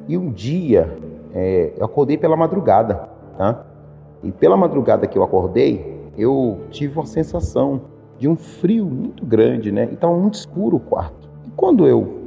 [0.09, 0.99] E um dia
[1.33, 3.65] é, eu acordei pela madrugada, tá?
[4.23, 7.83] E pela madrugada que eu acordei, eu tive uma sensação
[8.19, 9.87] de um frio muito grande, né?
[9.91, 11.29] E estava muito escuro o quarto.
[11.47, 12.19] E quando eu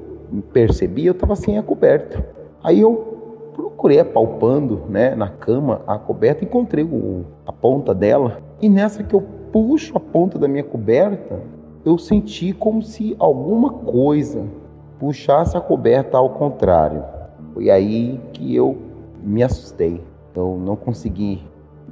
[0.53, 2.25] percebi, eu estava sem a coberta.
[2.63, 3.11] Aí eu
[3.53, 8.41] procurei apalpando né, na cama a coberta, encontrei o, a ponta dela.
[8.61, 11.41] E nessa que eu puxo a ponta da minha coberta,
[11.83, 14.45] eu senti como se alguma coisa
[14.99, 17.03] puxasse a coberta ao contrário.
[17.53, 18.77] Foi aí que eu
[19.21, 20.01] me assustei.
[20.35, 21.43] Eu não consegui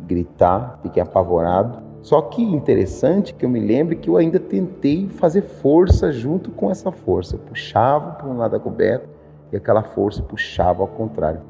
[0.08, 1.80] gritar, fiquei apavorado.
[2.02, 6.72] Só que interessante que eu me lembre que eu ainda tentei fazer força junto com
[6.72, 7.36] essa força.
[7.36, 9.19] Eu puxava para um lado da coberta
[9.52, 11.42] e aquela força puxava ao contrário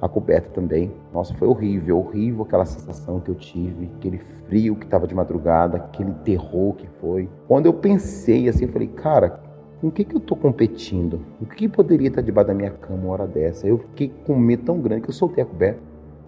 [0.00, 0.90] a coberta também.
[1.12, 5.76] Nossa, foi horrível, horrível aquela sensação que eu tive, aquele frio que estava de madrugada,
[5.76, 7.28] aquele terror que foi.
[7.46, 9.40] Quando eu pensei assim, eu falei, cara,
[9.80, 11.20] com o que, que eu estou competindo?
[11.40, 13.66] O que poderia estar debaixo da minha cama uma hora dessa?
[13.66, 15.80] Eu fiquei com medo tão grande que eu soltei a coberta.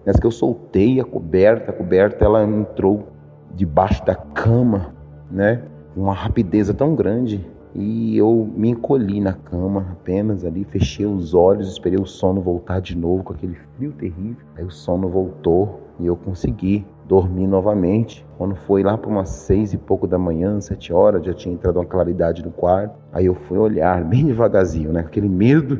[0.05, 3.07] Nessa que eu soltei a coberta, a coberta ela entrou
[3.55, 4.93] debaixo da cama,
[5.31, 5.63] né?
[5.95, 7.45] Uma rapidez tão grande.
[7.75, 12.79] E eu me encolhi na cama apenas ali, fechei os olhos, esperei o sono voltar
[12.79, 14.45] de novo com aquele frio terrível.
[14.55, 18.23] Aí o sono voltou e eu consegui dormir novamente.
[18.37, 21.77] Quando foi lá para umas seis e pouco da manhã, sete horas, já tinha entrado
[21.77, 22.95] uma claridade no quarto.
[23.11, 24.99] Aí eu fui olhar bem devagarzinho, né?
[24.99, 25.79] Aquele medo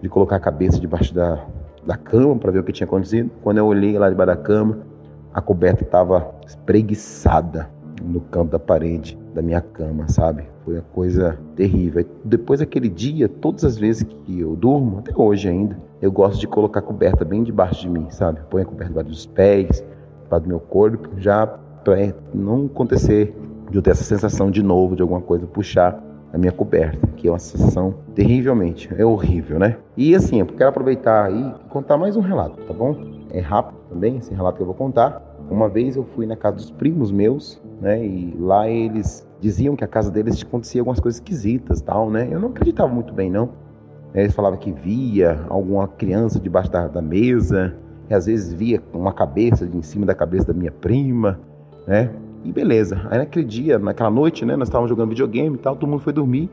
[0.00, 1.44] de colocar a cabeça debaixo da,
[1.84, 3.30] da cama para ver o que tinha acontecido.
[3.42, 4.78] Quando eu olhei lá debaixo da cama,
[5.34, 7.68] a coberta estava espreguiçada
[8.02, 10.44] no canto da parede da minha cama, sabe?
[10.64, 12.06] Foi uma coisa terrível.
[12.24, 16.46] Depois daquele dia, todas as vezes que eu durmo, até hoje ainda, eu gosto de
[16.46, 18.40] colocar a coberta bem debaixo de mim, sabe?
[18.48, 19.84] Põe a coberta debaixo dos pés,
[20.24, 23.36] debaixo do meu corpo, já para não acontecer
[23.70, 27.28] de eu ter essa sensação de novo de alguma coisa puxar a minha coberta, que
[27.28, 29.76] é uma sensação terrivelmente, é horrível, né?
[29.98, 32.96] E assim, eu quero aproveitar e contar mais um relato, tá bom?
[33.30, 35.22] É rápido também, esse relato que eu vou contar.
[35.50, 38.04] Uma vez eu fui na casa dos primos meus, né?
[38.04, 42.28] E lá eles diziam que a casa deles acontecia algumas coisas esquisitas, tal, né?
[42.30, 43.50] Eu não acreditava muito bem, não.
[44.14, 47.74] Eles falavam que via alguma criança debaixo da, da mesa,
[48.08, 51.38] e às vezes via uma cabeça em cima da cabeça da minha prima,
[51.86, 52.10] né?
[52.44, 53.06] E beleza.
[53.10, 56.12] Aí naquele dia, naquela noite, né, nós estávamos jogando videogame e tal, todo mundo foi
[56.12, 56.48] dormir.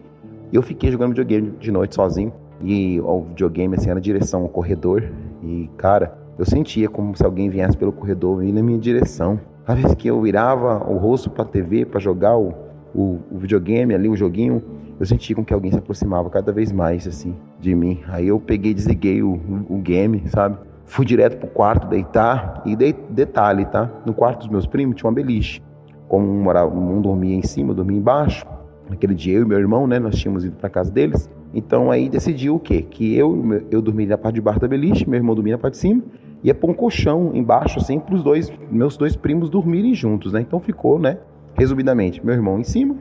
[0.51, 2.33] Eu fiquei jogando videogame de noite sozinho.
[2.61, 5.03] E o videogame assim era direção ao corredor.
[5.43, 9.39] E cara, eu sentia como se alguém viesse pelo corredor e na minha direção.
[9.67, 12.53] A vez que eu virava o rosto para a TV para jogar o,
[12.93, 14.61] o, o, videogame ali, o joguinho,
[14.99, 17.99] eu senti com que alguém se aproximava cada vez mais assim de mim.
[18.07, 20.57] Aí eu peguei, desliguei o, o game, sabe?
[20.85, 23.89] Fui direto pro quarto deitar e dei, detalhe, tá?
[24.05, 25.61] No quarto dos meus primos tinha uma beliche.
[26.07, 28.45] Como um, morava, um dormia em cima, eu dormia embaixo.
[28.89, 31.29] Naquele dia eu e meu irmão, né, nós tínhamos ido para casa deles.
[31.53, 32.81] Então aí decidiu o quê?
[32.81, 35.75] Que eu eu dormia na parte de baixo da beliche, meu irmão dormia na parte
[35.75, 36.03] de cima,
[36.43, 40.41] ia pôr um colchão embaixo assim para os dois meus dois primos dormirem juntos, né?
[40.41, 41.19] Então ficou, né?
[41.55, 42.95] Resumidamente, meu irmão em cima,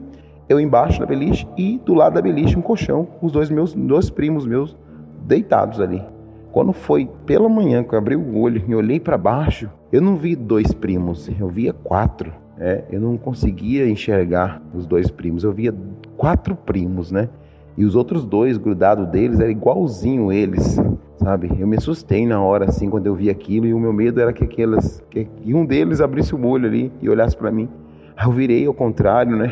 [0.48, 4.10] eu embaixo da beliche e do lado da beliche um colchão, os dois meus dois
[4.10, 4.76] primos meus
[5.24, 6.02] deitados ali.
[6.52, 10.16] Quando foi pela manhã que eu abri o olho e olhei para baixo, eu não
[10.16, 12.32] vi dois primos, eu via quatro.
[12.58, 15.74] É, eu não conseguia enxergar os dois primos, eu via
[16.16, 17.30] quatro primos, né?
[17.76, 20.78] E os outros dois grudados deles era igualzinho eles,
[21.16, 21.50] sabe?
[21.58, 24.32] Eu me assustei na hora assim quando eu vi aquilo e o meu medo era
[24.32, 27.68] que aquelas que um deles abrisse o olho ali e olhasse para mim.
[28.20, 29.50] Eu virei ao contrário, né?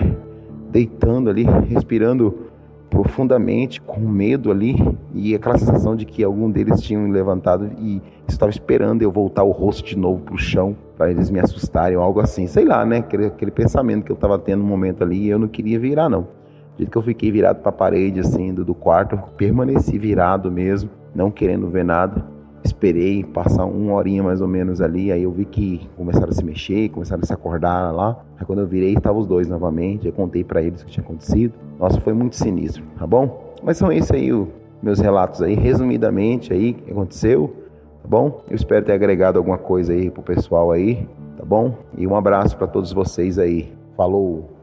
[0.70, 2.50] Deitando ali, respirando
[2.88, 4.76] profundamente, com medo ali,
[5.14, 9.52] e aquela sensação de que algum deles tinham levantado e estava esperando eu voltar o
[9.52, 12.84] rosto de novo para o chão, para eles me assustarem, ou algo assim, sei lá,
[12.84, 12.98] né?
[12.98, 16.08] Aquele, aquele pensamento que eu estava tendo no momento ali, e eu não queria virar,
[16.08, 16.22] não.
[16.22, 20.50] Do jeito que eu fiquei virado para a parede, assim, do, do quarto, permaneci virado
[20.50, 22.24] mesmo, não querendo ver nada.
[22.62, 26.44] Esperei passar uma horinha mais ou menos ali, aí eu vi que começaram a se
[26.44, 28.22] mexer, começaram a se acordar lá.
[28.38, 31.04] Aí quando eu virei, estavam os dois novamente, eu contei para eles o que tinha
[31.04, 31.54] acontecido.
[31.78, 33.54] Nossa, foi muito sinistro, tá bom?
[33.62, 34.48] Mas são esses aí os
[34.82, 37.68] meus relatos aí, resumidamente aí, o que aconteceu,
[38.02, 38.44] tá bom?
[38.48, 41.76] Eu espero ter agregado alguma coisa aí pro pessoal aí, tá bom?
[41.96, 43.74] E um abraço para todos vocês aí.
[43.96, 44.56] Falou!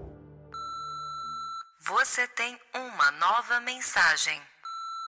[1.89, 4.37] Você tem uma nova mensagem.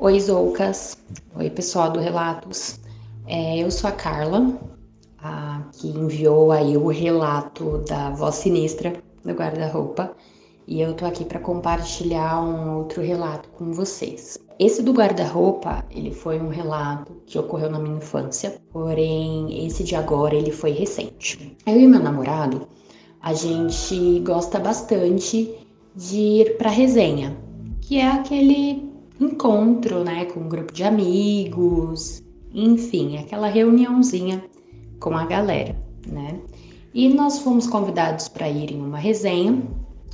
[0.00, 0.96] Oi, Zoucas.
[1.34, 2.78] Oi, pessoal do Relatos.
[3.26, 4.56] É, eu sou a Carla,
[5.18, 8.92] a, que enviou aí o relato da voz sinistra
[9.24, 10.12] do guarda-roupa.
[10.68, 14.38] E eu tô aqui para compartilhar um outro relato com vocês.
[14.56, 19.96] Esse do guarda-roupa, ele foi um relato que ocorreu na minha infância, porém esse de
[19.96, 21.56] agora ele foi recente.
[21.66, 22.68] Eu e meu namorado,
[23.20, 25.52] a gente gosta bastante
[25.96, 27.36] de ir para resenha,
[27.80, 28.87] que é aquele
[29.20, 34.44] encontro, né, com um grupo de amigos, enfim, aquela reuniãozinha
[35.00, 36.40] com a galera, né?
[36.94, 39.62] E nós fomos convidados para ir em uma resenha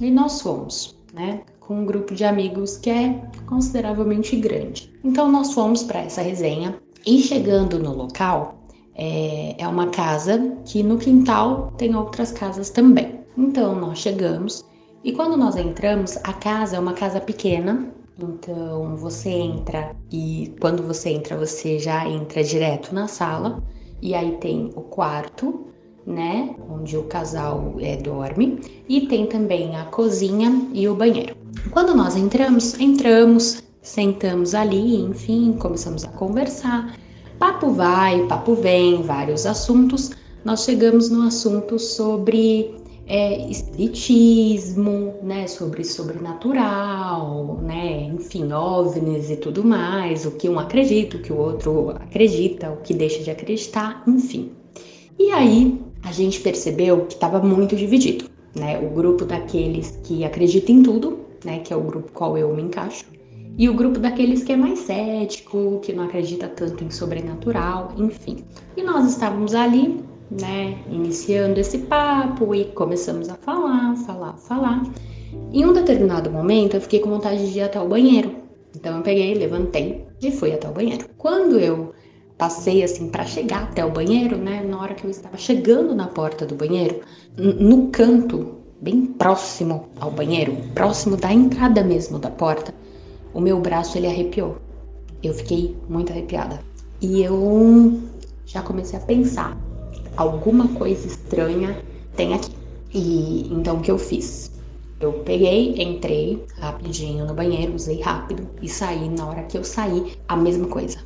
[0.00, 1.42] E nós fomos, né?
[1.60, 4.92] Com um grupo de amigos que é consideravelmente grande.
[5.04, 6.76] Então nós fomos para essa resenha
[7.06, 8.56] e chegando no local,
[8.96, 13.20] é, é uma casa que no quintal tem outras casas também.
[13.38, 14.64] Então nós chegamos
[15.04, 17.93] e quando nós entramos, a casa é uma casa pequena.
[18.18, 23.62] Então você entra e quando você entra, você já entra direto na sala.
[24.00, 25.66] E aí tem o quarto,
[26.06, 26.54] né?
[26.70, 28.60] Onde o casal é, dorme.
[28.88, 31.36] E tem também a cozinha e o banheiro.
[31.70, 36.96] Quando nós entramos, entramos, sentamos ali, enfim, começamos a conversar.
[37.38, 40.12] Papo vai, papo vem, vários assuntos.
[40.44, 42.76] Nós chegamos no assunto sobre
[43.06, 51.16] é, espiritismo, né, sobre sobrenatural, né, enfim, ovnis e tudo mais, o que um acredita,
[51.16, 54.52] o que o outro acredita, o que deixa de acreditar, enfim.
[55.18, 60.76] E aí a gente percebeu que estava muito dividido, né, o grupo daqueles que acreditam
[60.76, 63.04] em tudo, né, que é o grupo qual eu me encaixo,
[63.56, 68.38] e o grupo daqueles que é mais cético, que não acredita tanto em sobrenatural, enfim.
[68.76, 74.82] E nós estávamos ali né, iniciando esse papo e começamos a falar, falar, falar.
[75.52, 78.34] Em um determinado momento eu fiquei com vontade de ir até o banheiro.
[78.74, 81.06] Então eu peguei, levantei e fui até o banheiro.
[81.16, 81.92] Quando eu
[82.36, 86.08] passei assim para chegar até o banheiro, né, na hora que eu estava chegando na
[86.08, 87.00] porta do banheiro,
[87.36, 92.74] no canto bem próximo ao banheiro, próximo da entrada mesmo da porta,
[93.32, 94.56] o meu braço ele arrepiou.
[95.22, 96.60] Eu fiquei muito arrepiada.
[97.00, 97.98] E eu
[98.44, 99.56] já comecei a pensar
[100.16, 101.78] alguma coisa estranha
[102.16, 102.52] tem aqui.
[102.92, 104.52] E então o que eu fiz?
[105.00, 109.08] Eu peguei, entrei rapidinho no banheiro, usei rápido e saí.
[109.08, 110.98] Na hora que eu saí, a mesma coisa.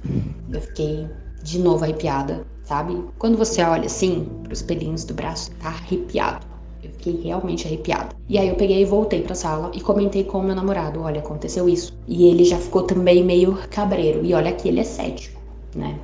[0.53, 1.09] Eu fiquei
[1.43, 3.03] de novo arrepiada, sabe?
[3.19, 6.47] Quando você olha assim pros pelinhos do braço, tá arrepiado.
[6.83, 8.15] Eu fiquei realmente arrepiada.
[8.29, 11.21] E aí eu peguei e voltei pra sala e comentei com o meu namorado: olha,
[11.21, 11.97] aconteceu isso.
[12.07, 14.25] E ele já ficou também meio cabreiro.
[14.25, 15.41] E olha que ele é cético,
[15.75, 15.99] né?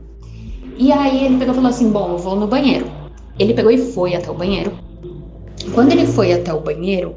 [0.77, 2.87] E aí ele pegou e falou assim: Bom, eu vou no banheiro.
[3.39, 4.72] Ele pegou e foi até o banheiro.
[5.72, 7.14] Quando ele foi até o banheiro,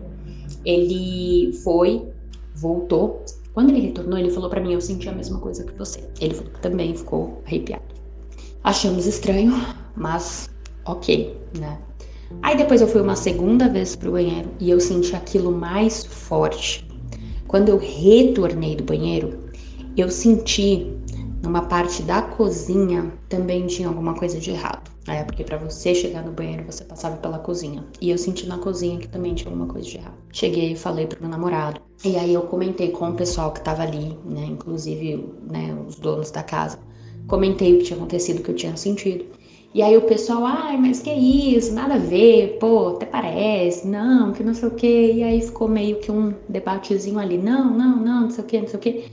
[0.65, 2.03] ele foi,
[2.55, 3.23] voltou.
[3.53, 6.07] Quando ele retornou, ele falou para mim: Eu senti a mesma coisa que você.
[6.19, 7.83] Ele também ficou arrepiado.
[8.63, 9.53] Achamos estranho,
[9.95, 10.49] mas
[10.85, 11.79] ok, né?
[12.41, 16.85] Aí depois eu fui uma segunda vez pro banheiro e eu senti aquilo mais forte.
[17.47, 19.39] Quando eu retornei do banheiro,
[19.95, 20.96] eu senti
[21.41, 24.91] numa parte da cozinha também tinha alguma coisa de errado.
[25.07, 27.85] É, porque para você chegar no banheiro você passava pela cozinha.
[28.01, 30.17] E eu senti na cozinha que também tinha alguma coisa de errado.
[30.33, 31.81] Cheguei e falei pro meu namorado.
[32.03, 36.29] E aí eu comentei com o pessoal que tava ali, né, inclusive, né, os donos
[36.29, 36.77] da casa.
[37.27, 39.25] Comentei o que tinha acontecido, o que eu tinha sentido.
[39.73, 44.31] E aí o pessoal, ai, mas que isso, nada a ver, pô, até parece, não,
[44.31, 45.11] que não sei o quê.
[45.15, 48.61] E aí ficou meio que um debatezinho ali, não, não, não, não sei o quê,
[48.61, 49.05] não sei o quê.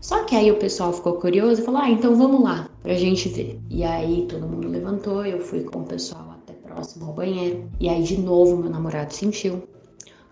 [0.00, 3.28] Só que aí o pessoal ficou curioso e falou: ah, então vamos lá pra gente
[3.28, 3.60] ver.
[3.68, 7.70] E aí todo mundo levantou, eu fui com o pessoal até próximo ao banheiro.
[7.78, 9.62] E aí de novo meu namorado sentiu.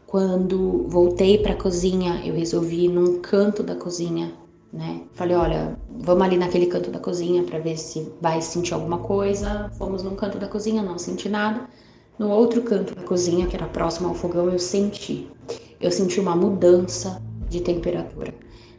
[0.07, 4.33] Quando voltei pra cozinha, eu resolvi ir num canto da cozinha,
[4.73, 5.03] né?
[5.13, 9.71] Falei: olha, vamos ali naquele canto da cozinha para ver se vai sentir alguma coisa.
[9.77, 11.69] Fomos num canto da cozinha, não senti nada.
[12.19, 15.31] No outro canto da cozinha, que era próximo ao fogão, eu senti.
[15.79, 18.35] Eu senti uma mudança de temperatura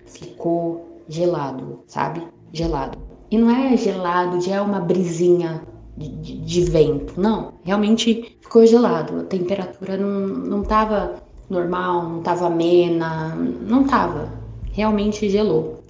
[0.10, 2.22] ficou gelado, sabe?
[2.52, 2.98] Gelado.
[3.32, 5.62] E não é gelado de é uma brisinha
[5.96, 7.54] de, de, de, vento, não.
[7.64, 9.20] Realmente ficou gelado.
[9.20, 11.16] A temperatura não, não tava
[11.50, 14.32] normal, não tava amena, não tava.
[14.72, 15.84] Realmente gelou.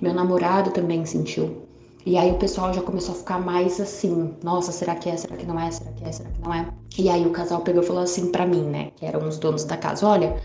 [0.00, 1.66] Meu namorado também sentiu.
[2.06, 5.36] E aí o pessoal já começou a ficar mais assim, nossa, será que é, será
[5.36, 6.68] que não é, será que é, será que não é?
[6.96, 9.64] E aí o casal pegou e falou assim para mim, né, que eram os donos
[9.64, 10.36] da casa, olha,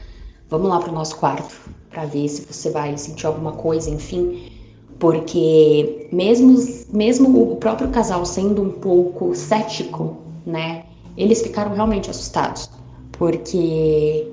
[0.52, 1.56] vamos lá pro nosso quarto
[1.90, 4.52] para ver se você vai sentir alguma coisa, enfim.
[5.00, 6.56] Porque mesmo,
[6.94, 10.86] mesmo o próprio casal sendo um pouco cético, né?
[11.18, 12.70] Eles ficaram realmente assustados.
[13.14, 14.28] Porque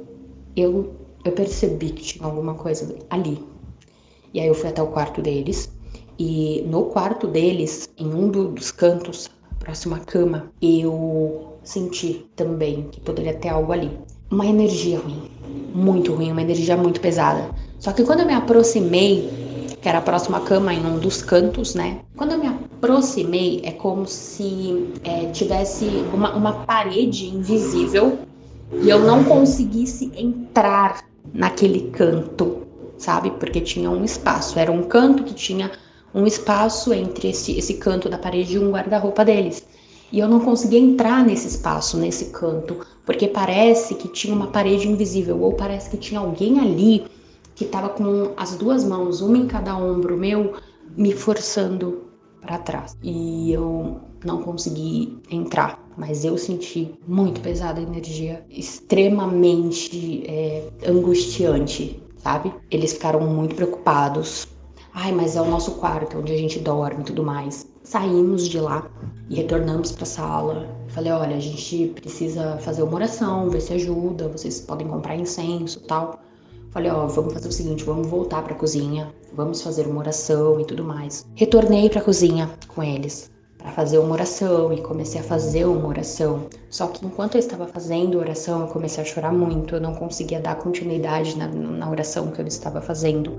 [0.54, 0.92] eu,
[1.24, 3.42] eu percebi que tinha alguma coisa ali.
[4.34, 5.70] E aí eu fui até o quarto deles.
[6.18, 13.00] E no quarto deles, em um dos cantos, próximo à cama, eu senti também que
[13.00, 13.96] poderia ter algo ali
[14.30, 15.30] uma energia ruim,
[15.74, 17.50] muito ruim, uma energia muito pesada.
[17.78, 19.28] Só que quando eu me aproximei,
[19.80, 22.00] que era próximo à cama, em um dos cantos, né?
[22.16, 28.18] Quando eu me aproximei, é como se é, tivesse uma, uma parede invisível
[28.82, 32.66] e eu não conseguisse entrar naquele canto,
[32.98, 33.30] sabe?
[33.32, 34.58] Porque tinha um espaço.
[34.58, 35.70] Era um canto que tinha
[36.14, 39.64] um espaço entre esse, esse canto da parede e um guarda-roupa deles.
[40.10, 44.88] E eu não conseguia entrar nesse espaço, nesse canto, porque parece que tinha uma parede
[44.88, 47.04] invisível, ou parece que tinha alguém ali
[47.54, 50.54] que estava com as duas mãos, uma em cada ombro meu,
[50.96, 52.04] me forçando
[52.40, 52.96] para trás.
[53.02, 62.02] E eu não consegui entrar, mas eu senti muito pesada a energia, extremamente é, angustiante,
[62.16, 62.54] sabe?
[62.70, 64.46] Eles ficaram muito preocupados.
[64.94, 67.66] Ai, mas é o nosso quarto, onde a gente dorme e tudo mais.
[67.88, 68.86] Saímos de lá
[69.30, 70.68] e retornamos para a sala.
[70.88, 75.80] Falei, olha, a gente precisa fazer uma oração, ver se ajuda, vocês podem comprar incenso
[75.80, 76.20] tal.
[76.70, 80.60] Falei, ó, vamos fazer o seguinte, vamos voltar para a cozinha, vamos fazer uma oração
[80.60, 81.24] e tudo mais.
[81.34, 85.88] Retornei para a cozinha com eles para fazer uma oração e comecei a fazer uma
[85.88, 86.42] oração.
[86.68, 90.40] Só que enquanto eu estava fazendo oração, eu comecei a chorar muito, eu não conseguia
[90.40, 93.38] dar continuidade na, na oração que eu estava fazendo,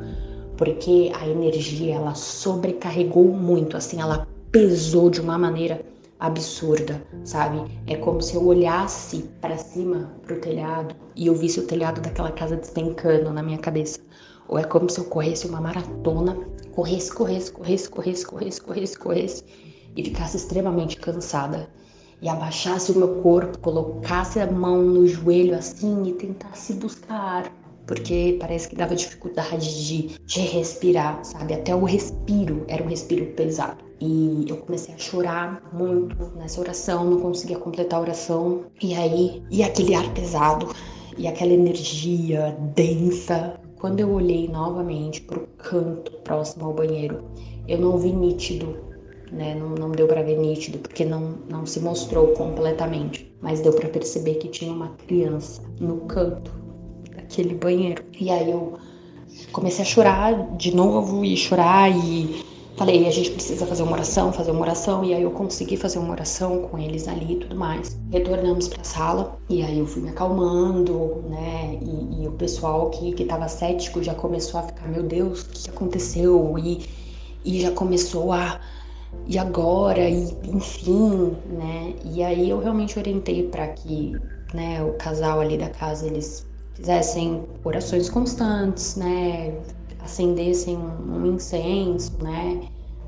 [0.57, 5.85] porque a energia ela sobrecarregou muito, assim, ela pesou de uma maneira
[6.19, 7.61] absurda, sabe?
[7.87, 12.31] É como se eu olhasse para cima pro telhado e eu visse o telhado daquela
[12.31, 13.99] casa despencando na minha cabeça.
[14.47, 16.35] Ou é como se eu corresse uma maratona,
[16.73, 19.43] corresse, corresse, corresse, corresse, corresse, corresse, corresse
[19.95, 21.69] e ficasse extremamente cansada
[22.21, 27.59] e abaixasse o meu corpo, colocasse a mão no joelho assim e tentasse buscar ar
[27.85, 31.55] porque parece que dava dificuldade de, de respirar, sabe?
[31.55, 33.88] Até o respiro era um respiro pesado.
[34.01, 38.63] E eu comecei a chorar muito nessa oração, não conseguia completar a oração.
[38.81, 40.73] E aí, e aquele ar pesado,
[41.17, 43.59] e aquela energia densa.
[43.77, 47.23] Quando eu olhei novamente para o canto próximo ao banheiro,
[47.67, 48.77] eu não vi nítido,
[49.31, 49.55] né?
[49.55, 53.33] Não, não deu para ver nítido, porque não, não se mostrou completamente.
[53.41, 56.59] Mas deu para perceber que tinha uma criança no canto
[57.29, 58.03] aquele banheiro.
[58.19, 58.73] E aí eu
[59.51, 62.43] comecei a chorar de novo e chorar e
[62.79, 65.03] falei, a gente precisa fazer uma oração, fazer uma oração.
[65.03, 67.99] E aí eu consegui fazer uma oração com eles ali e tudo mais.
[68.09, 71.77] Retornamos pra sala e aí eu fui me acalmando, né?
[71.81, 75.49] E, e o pessoal que, que tava cético já começou a ficar, meu Deus, o
[75.49, 76.57] que aconteceu?
[76.57, 76.85] E,
[77.43, 78.61] e já começou a
[79.27, 81.93] e agora e enfim, né?
[82.05, 84.15] E aí eu realmente orientei para que,
[84.53, 89.53] né, o casal ali da casa eles fizessem orações constantes, né?
[89.99, 92.61] Acendessem um, incenso, né?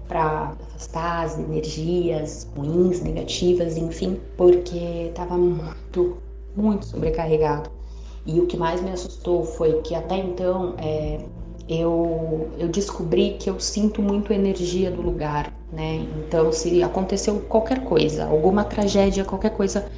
[0.08, 6.18] Para afastar as energias ruins, negativas, enfim, porque estava muito,
[6.56, 7.70] muito sobrecarregado.
[8.26, 11.24] E o que mais me assustou foi que até então é,
[11.68, 16.06] eu, eu descobri que eu sinto muito energia do lugar, né?
[16.20, 19.90] Então, se aconteceu qualquer coisa, alguma tragédia, qualquer coisa,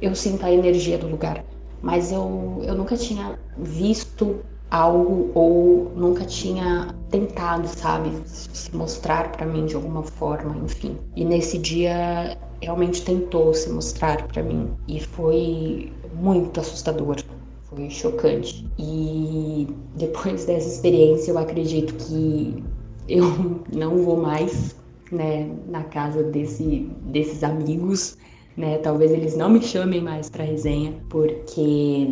[0.00, 1.42] eu sinto a energia do lugar
[1.82, 4.36] mas eu, eu nunca tinha visto
[4.72, 10.96] algo ou nunca tinha tentado, sabe, se mostrar para mim de alguma forma, enfim.
[11.14, 17.16] E nesse dia realmente tentou se mostrar para mim e foi muito assustador,
[17.64, 18.66] foi chocante.
[18.78, 22.64] E depois dessa experiência, eu acredito que
[23.06, 23.26] eu
[23.70, 24.74] não vou mais,
[25.10, 28.16] né, na casa desse, desses amigos
[28.54, 28.78] né?
[28.78, 32.06] Talvez eles não me chamem mais para resenha, porque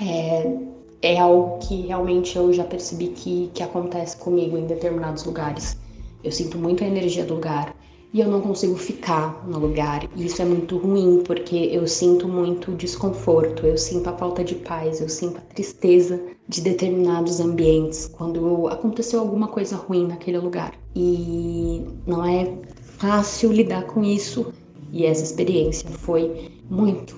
[0.00, 0.69] é,
[1.02, 5.76] é algo que realmente eu já percebi que, que acontece comigo em determinados lugares.
[6.22, 7.74] Eu sinto muito a energia do lugar
[8.12, 10.08] e eu não consigo ficar no lugar.
[10.14, 14.56] E isso é muito ruim, porque eu sinto muito desconforto, eu sinto a falta de
[14.56, 20.74] paz, eu sinto a tristeza de determinados ambientes quando aconteceu alguma coisa ruim naquele lugar.
[20.94, 24.52] E não é fácil lidar com isso
[24.92, 27.16] e essa experiência foi muito,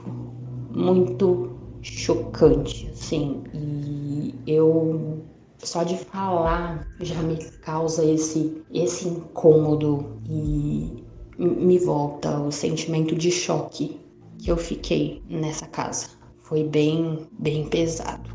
[0.71, 1.52] muito
[1.83, 3.43] chocante, assim.
[3.53, 5.23] E eu
[5.59, 11.05] só de falar já me causa esse esse incômodo e
[11.39, 14.01] me volta o sentimento de choque
[14.39, 16.09] que eu fiquei nessa casa.
[16.41, 18.31] Foi bem, bem pesado.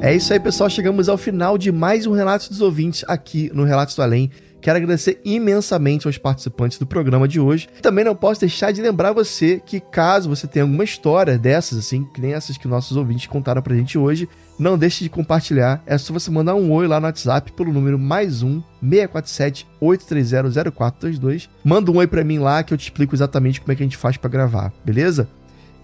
[0.00, 0.68] É isso aí, pessoal.
[0.68, 4.30] Chegamos ao final de mais um Relatos dos Ouvintes aqui no Relatos do Além.
[4.60, 7.68] Quero agradecer imensamente aos participantes do programa de hoje.
[7.80, 12.04] Também não posso deixar de lembrar você que, caso você tenha alguma história dessas, assim,
[12.12, 14.28] que nem essas que nossos ouvintes contaram pra gente hoje,
[14.58, 15.82] não deixe de compartilhar.
[15.86, 20.72] É só você mandar um oi lá no WhatsApp pelo número mais um 647 830
[20.72, 21.48] 0422.
[21.64, 23.86] Manda um oi pra mim lá que eu te explico exatamente como é que a
[23.86, 25.28] gente faz para gravar, beleza?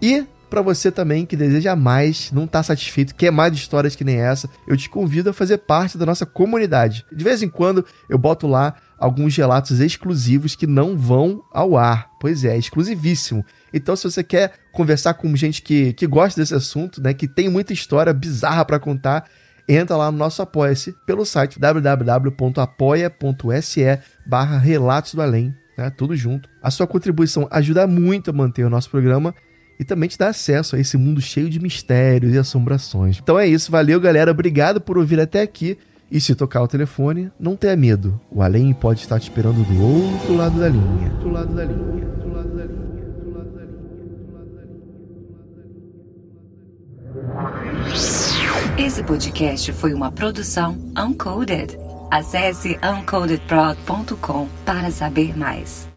[0.00, 4.16] E para você também que deseja mais, não tá satisfeito, quer mais histórias que nem
[4.16, 7.06] essa, eu te convido a fazer parte da nossa comunidade.
[7.10, 12.10] De vez em quando eu boto lá alguns relatos exclusivos que não vão ao ar.
[12.20, 13.42] Pois é, é exclusivíssimo.
[13.72, 17.48] Então, se você quer conversar com gente que, que gosta desse assunto, né, que tem
[17.48, 19.24] muita história bizarra para contar,
[19.66, 22.60] entra lá no nosso Apoia-se pelo site www.apoia.se
[24.26, 26.46] barra Relatos do Além, né, tudo junto.
[26.62, 29.34] A sua contribuição ajuda muito a manter o nosso programa
[29.82, 33.18] e também te dá acesso a esse mundo cheio de mistérios e assombrações.
[33.20, 35.76] Então é isso, valeu galera, obrigado por ouvir até aqui.
[36.08, 38.20] E se tocar o telefone, não tenha medo.
[38.30, 41.08] O além pode estar te esperando do outro lado da linha.
[41.20, 42.04] Do lado da linha.
[42.22, 42.82] Do lado da linha.
[48.78, 51.76] Esse podcast foi uma produção Uncoded.
[52.08, 55.91] Acesse uncodedprod.com para saber mais.